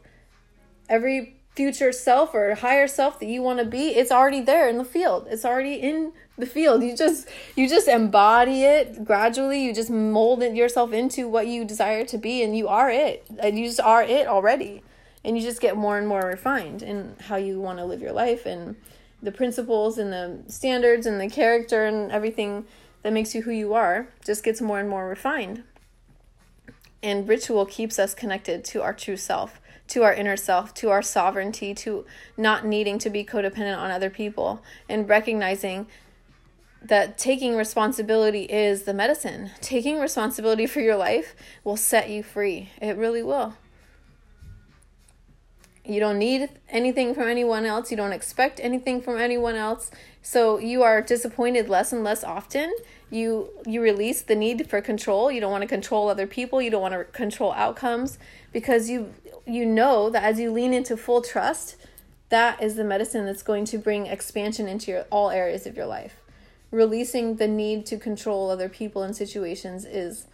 Every 0.89 1.37
future 1.55 1.93
self 1.93 2.35
or 2.35 2.55
higher 2.55 2.89
self 2.89 3.19
that 3.21 3.27
you 3.27 3.43
want 3.43 3.59
to 3.59 3.65
be, 3.65 3.89
it's 3.89 4.11
already 4.11 4.41
there 4.41 4.69
in 4.69 4.79
the 4.79 4.85
field. 4.85 5.27
It's 5.31 5.45
already 5.45 5.75
in 5.75 6.13
the 6.39 6.47
field. 6.47 6.83
You 6.83 6.97
just 6.97 7.29
you 7.55 7.69
just 7.69 7.87
embody 7.89 8.65
it 8.65 9.05
gradually. 9.05 9.63
You 9.65 9.75
just 9.75 9.91
mold 9.91 10.43
it 10.43 10.55
yourself 10.55 10.93
into 10.93 11.29
what 11.29 11.47
you 11.47 11.65
desire 11.65 12.05
to 12.07 12.19
be 12.19 12.43
and 12.43 12.57
you 12.57 12.69
are 12.69 12.91
it. 12.91 13.27
And 13.39 13.59
you 13.59 13.67
just 13.67 13.81
are 13.81 14.03
it 14.03 14.27
already. 14.27 14.83
And 15.23 15.37
you 15.37 15.43
just 15.43 15.61
get 15.61 15.77
more 15.77 15.99
and 15.99 16.09
more 16.09 16.23
refined 16.23 16.83
in 16.83 17.15
how 17.21 17.37
you 17.37 17.61
want 17.61 17.79
to 17.79 17.85
live 17.85 18.01
your 18.01 18.13
life 18.13 18.47
and 18.47 18.77
the 19.23 19.33
principles 19.33 19.99
and 19.99 20.13
the 20.13 20.51
standards 20.51 21.05
and 21.05 21.21
the 21.21 21.29
character 21.29 21.85
and 21.85 22.11
everything 22.11 22.65
that 23.03 23.13
makes 23.13 23.35
you 23.35 23.43
who 23.43 23.51
you 23.51 23.75
are 23.75 24.09
just 24.25 24.45
gets 24.45 24.61
more 24.61 24.79
and 24.79 24.89
more 24.89 25.09
refined. 25.09 25.63
And 27.03 27.27
ritual 27.29 27.65
keeps 27.65 27.99
us 27.99 28.15
connected 28.15 28.65
to 28.67 28.83
our 28.83 28.93
true 28.93 29.17
self, 29.17 29.61
to 29.89 30.03
our 30.03 30.13
inner 30.13 30.37
self, 30.37 30.75
to 30.75 30.91
our 30.91 31.03
sovereignty, 31.03 31.75
to 31.75 32.05
not 32.37 32.67
needing 32.67 32.99
to 32.99 33.11
be 33.11 33.25
codependent 33.25 33.79
on 33.79 33.91
other 33.91 34.11
people, 34.11 34.63
and 34.89 35.09
recognizing 35.09 35.87
that 36.83 37.19
taking 37.19 37.57
responsibility 37.57 38.45
is 38.45 38.83
the 38.83 38.95
medicine. 38.95 39.51
Taking 39.61 39.99
responsibility 39.99 40.67
for 40.67 40.81
your 40.81 40.97
life 40.97 41.35
will 41.65 41.77
set 41.77 42.11
you 42.11 42.23
free. 42.23 42.71
It 42.81 42.97
really 42.97 43.23
will. 43.23 43.55
You 45.85 45.99
don't 45.99 46.19
need 46.19 46.51
anything 46.69 47.15
from 47.15 47.29
anyone 47.29 47.65
else. 47.65 47.91
You 47.91 47.97
don't 47.97 48.13
expect 48.13 48.61
anything 48.63 49.01
from 49.01 49.19
anyone 49.19 49.55
else. 49.55 49.91
So 50.23 50.59
you 50.59 50.83
are 50.83 51.01
disappointed 51.01 51.69
less 51.69 51.93
and 51.93 52.05
less 52.05 52.23
often. 52.23 52.73
You 53.11 53.49
you 53.67 53.81
release 53.81 54.23
the 54.23 54.37
need 54.37 54.69
for 54.69 54.81
control. 54.81 55.33
You 55.33 55.41
don't 55.41 55.51
want 55.51 55.63
to 55.63 55.69
control 55.69 56.09
other 56.09 56.27
people. 56.27 56.61
You 56.61 56.71
don't 56.71 56.83
want 56.83 56.95
to 56.95 57.05
control 57.05 57.53
outcomes 57.53 58.19
because 58.53 58.91
you 58.91 59.15
you 59.47 59.65
know 59.65 60.11
that 60.11 60.23
as 60.23 60.39
you 60.39 60.53
lean 60.53 60.75
into 60.75 60.97
full 60.97 61.23
trust, 61.23 61.77
that 62.29 62.63
is 62.63 62.77
the 62.77 62.85
medicine 62.85 63.27
that's 63.27 63.43
going 63.43 63.65
to 63.67 63.79
bring 63.79 64.07
expansion 64.07 64.69
into 64.69 64.93
your, 64.93 65.07
all 65.11 65.31
areas 65.31 65.67
of 65.67 65.77
your 65.77 65.87
life. 65.87 66.17
Releasing 66.71 67.37
the 67.37 67.49
need 67.49 67.85
to 67.87 67.97
control 67.97 68.51
other 68.51 68.69
people 68.69 69.03
and 69.03 69.17
situations 69.17 69.85
is 69.85 70.27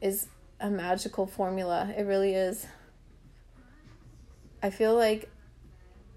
is 0.00 0.28
a 0.58 0.70
magical 0.70 1.26
formula. 1.26 1.92
It 1.96 2.02
really 2.02 2.34
is. 2.34 2.66
I 4.66 4.70
feel 4.70 4.96
like 4.96 5.30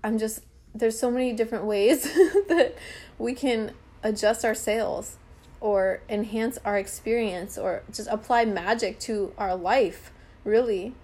I'm 0.04 0.18
just 0.18 0.44
there's 0.74 0.98
so 0.98 1.12
many 1.12 1.34
different 1.34 1.66
ways 1.66 2.04
that 2.50 2.74
we 3.20 3.36
can 3.36 3.74
adjust 4.02 4.44
our 4.44 4.56
sails 4.56 5.18
or 5.62 6.02
enhance 6.10 6.58
our 6.66 6.76
experience 6.76 7.60
or 7.60 7.84
just 7.94 8.10
apply 8.10 8.46
magic 8.46 9.00
to 9.02 9.34
our 9.38 9.56
life 9.56 10.12
really. 10.44 10.96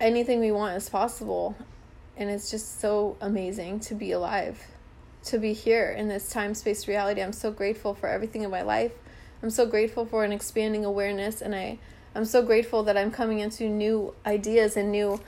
Anything 0.00 0.40
we 0.40 0.50
want 0.50 0.76
is 0.76 0.88
possible 0.88 1.54
and 2.16 2.28
it's 2.28 2.50
just 2.50 2.80
so 2.80 3.16
amazing 3.20 3.78
to 3.80 3.94
be 3.94 4.10
alive 4.10 4.66
to 5.22 5.38
be 5.38 5.52
here 5.52 5.94
in 5.96 6.08
this 6.08 6.30
time 6.30 6.52
space 6.54 6.88
reality. 6.88 7.22
I'm 7.22 7.32
so 7.32 7.52
grateful 7.52 7.94
for 7.94 8.08
everything 8.08 8.42
in 8.42 8.50
my 8.50 8.62
life. 8.62 8.92
I'm 9.40 9.50
so 9.50 9.66
grateful 9.66 10.04
for 10.04 10.24
an 10.24 10.32
expanding 10.32 10.84
awareness 10.84 11.40
and 11.40 11.54
i 11.54 11.78
i'm 12.12 12.24
so 12.24 12.42
grateful 12.42 12.82
that 12.82 12.96
i'm 12.96 13.10
coming 13.10 13.38
into 13.38 13.68
new 13.68 14.12
ideas 14.26 14.76
and 14.76 14.90
new 14.90 15.20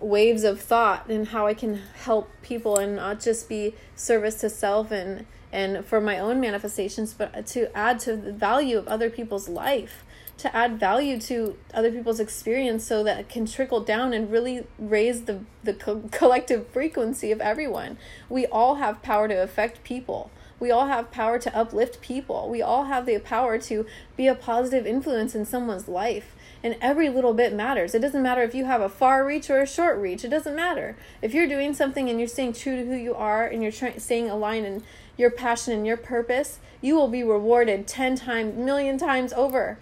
waves 0.00 0.44
of 0.44 0.60
thought 0.60 1.08
and 1.08 1.28
how 1.28 1.46
I 1.46 1.54
can 1.54 1.80
help 2.04 2.30
people 2.42 2.78
and 2.78 2.96
not 2.96 3.20
just 3.20 3.48
be 3.48 3.74
service 3.96 4.36
to 4.36 4.50
self 4.50 4.90
and 4.90 5.26
and 5.50 5.84
for 5.84 6.00
my 6.00 6.18
own 6.18 6.40
manifestations 6.40 7.14
but 7.14 7.46
to 7.46 7.74
add 7.76 7.98
to 8.00 8.16
the 8.16 8.32
value 8.32 8.76
of 8.78 8.86
other 8.86 9.10
people's 9.10 9.48
life 9.48 10.04
to 10.36 10.54
add 10.54 10.78
value 10.78 11.18
to 11.18 11.56
other 11.74 11.90
people's 11.90 12.20
experience 12.20 12.84
so 12.84 13.02
that 13.02 13.18
it 13.18 13.28
can 13.28 13.44
trickle 13.44 13.80
down 13.80 14.12
and 14.12 14.30
really 14.30 14.66
raise 14.78 15.22
the 15.22 15.40
the 15.64 15.74
co- 15.74 16.04
collective 16.12 16.68
frequency 16.68 17.32
of 17.32 17.40
everyone 17.40 17.98
we 18.28 18.46
all 18.46 18.76
have 18.76 19.02
power 19.02 19.26
to 19.26 19.42
affect 19.42 19.82
people 19.82 20.30
We 20.60 20.70
all 20.70 20.86
have 20.86 21.10
power 21.10 21.38
to 21.38 21.56
uplift 21.56 22.00
people. 22.00 22.48
We 22.50 22.62
all 22.62 22.84
have 22.86 23.06
the 23.06 23.18
power 23.18 23.58
to 23.58 23.86
be 24.16 24.26
a 24.26 24.34
positive 24.34 24.86
influence 24.86 25.34
in 25.34 25.44
someone's 25.44 25.86
life. 25.88 26.34
And 26.62 26.76
every 26.80 27.08
little 27.08 27.34
bit 27.34 27.54
matters. 27.54 27.94
It 27.94 28.00
doesn't 28.00 28.22
matter 28.22 28.42
if 28.42 28.54
you 28.54 28.64
have 28.64 28.80
a 28.80 28.88
far 28.88 29.24
reach 29.24 29.48
or 29.48 29.60
a 29.60 29.66
short 29.66 29.98
reach. 29.98 30.24
It 30.24 30.28
doesn't 30.28 30.56
matter. 30.56 30.96
If 31.22 31.32
you're 31.32 31.46
doing 31.46 31.72
something 31.72 32.08
and 32.08 32.18
you're 32.18 32.28
staying 32.28 32.54
true 32.54 32.76
to 32.76 32.84
who 32.84 32.96
you 32.96 33.14
are 33.14 33.46
and 33.46 33.62
you're 33.62 33.72
staying 33.72 34.28
aligned 34.28 34.66
in 34.66 34.82
your 35.16 35.30
passion 35.30 35.72
and 35.72 35.86
your 35.86 35.96
purpose, 35.96 36.58
you 36.80 36.96
will 36.96 37.08
be 37.08 37.22
rewarded 37.22 37.86
10 37.86 38.16
times, 38.16 38.56
million 38.56 38.98
times 38.98 39.32
over. 39.32 39.78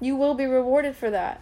You 0.00 0.16
will 0.16 0.34
be 0.34 0.46
rewarded 0.46 0.96
for 0.96 1.10
that. 1.10 1.40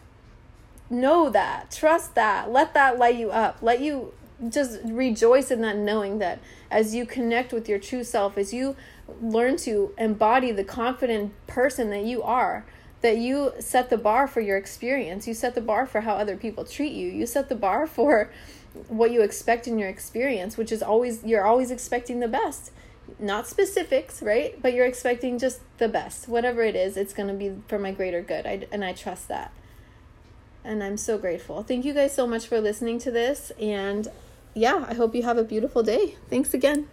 Know 0.89 1.31
that. 1.31 1.71
Trust 1.71 2.15
that. 2.15 2.51
Let 2.51 2.75
that 2.75 2.99
light 2.99 3.17
you 3.17 3.31
up. 3.31 3.59
Let 3.61 3.81
you 3.81 4.15
just 4.49 4.81
rejoice 4.85 5.51
in 5.51 5.61
that 5.63 5.77
knowing 5.77 6.19
that 6.19 6.39
as 6.71 6.95
you 6.95 7.07
connect 7.07 7.53
with 7.53 7.69
your 7.69 7.79
true 7.79 8.05
self, 8.05 8.37
as 8.37 8.53
you 8.53 8.77
learn 9.21 9.57
to 9.57 9.93
embody 9.99 10.53
the 10.53 10.65
confident 10.65 11.33
person 11.47 11.91
that 11.91 12.05
you 12.05 12.23
are, 12.23 12.65
that 13.03 13.19
you 13.19 13.53
set 13.59 13.91
the 13.91 13.99
bar 13.99 14.27
for 14.27 14.41
your 14.41 14.57
experience. 14.57 15.29
You 15.29 15.35
set 15.35 15.55
the 15.55 15.61
bar 15.61 15.87
for 15.87 16.01
how 16.03 16.15
other 16.15 16.37
people 16.37 16.65
treat 16.65 16.93
you. 16.93 17.09
You 17.09 17.27
set 17.27 17.49
the 17.49 17.55
bar 17.55 17.87
for 17.87 18.31
what 18.89 19.11
you 19.11 19.23
expect 19.23 19.67
in 19.67 19.79
your 19.79 19.89
experience, 19.89 20.57
which 20.57 20.73
is 20.73 20.83
always, 20.83 21.23
you're 21.25 21.45
always 21.45 21.71
expecting 21.71 22.21
the 22.21 22.29
best. 22.29 22.73
Not 23.19 23.47
specifics, 23.47 24.23
right? 24.23 24.61
But 24.61 24.73
you're 24.75 24.87
expecting 24.87 25.39
just 25.39 25.61
the 25.79 25.89
best. 25.89 26.29
Whatever 26.29 26.63
it 26.63 26.75
is, 26.75 26.97
it's 26.97 27.13
going 27.13 27.29
to 27.29 27.35
be 27.35 27.55
for 27.69 27.79
my 27.79 27.93
greater 27.93 28.21
good. 28.21 28.47
I, 28.47 28.67
and 28.73 28.85
I 28.85 28.93
trust 28.93 29.29
that. 29.29 29.53
And 30.65 30.83
I'm 30.83 30.97
so 30.97 31.17
grateful. 31.17 31.63
Thank 31.63 31.85
you 31.85 31.95
guys 31.95 32.13
so 32.13 32.27
much 32.27 32.47
for 32.47 32.61
listening 32.61 32.99
to 33.01 33.11
this. 33.11 33.53
And 33.61 34.09
yeah, 34.55 34.85
I 34.89 34.95
hope 34.95 35.15
you 35.15 35.23
have 35.23 35.39
a 35.39 35.45
beautiful 35.45 35.83
day. 35.83 36.17
Thanks 36.29 36.53
again. 36.53 36.89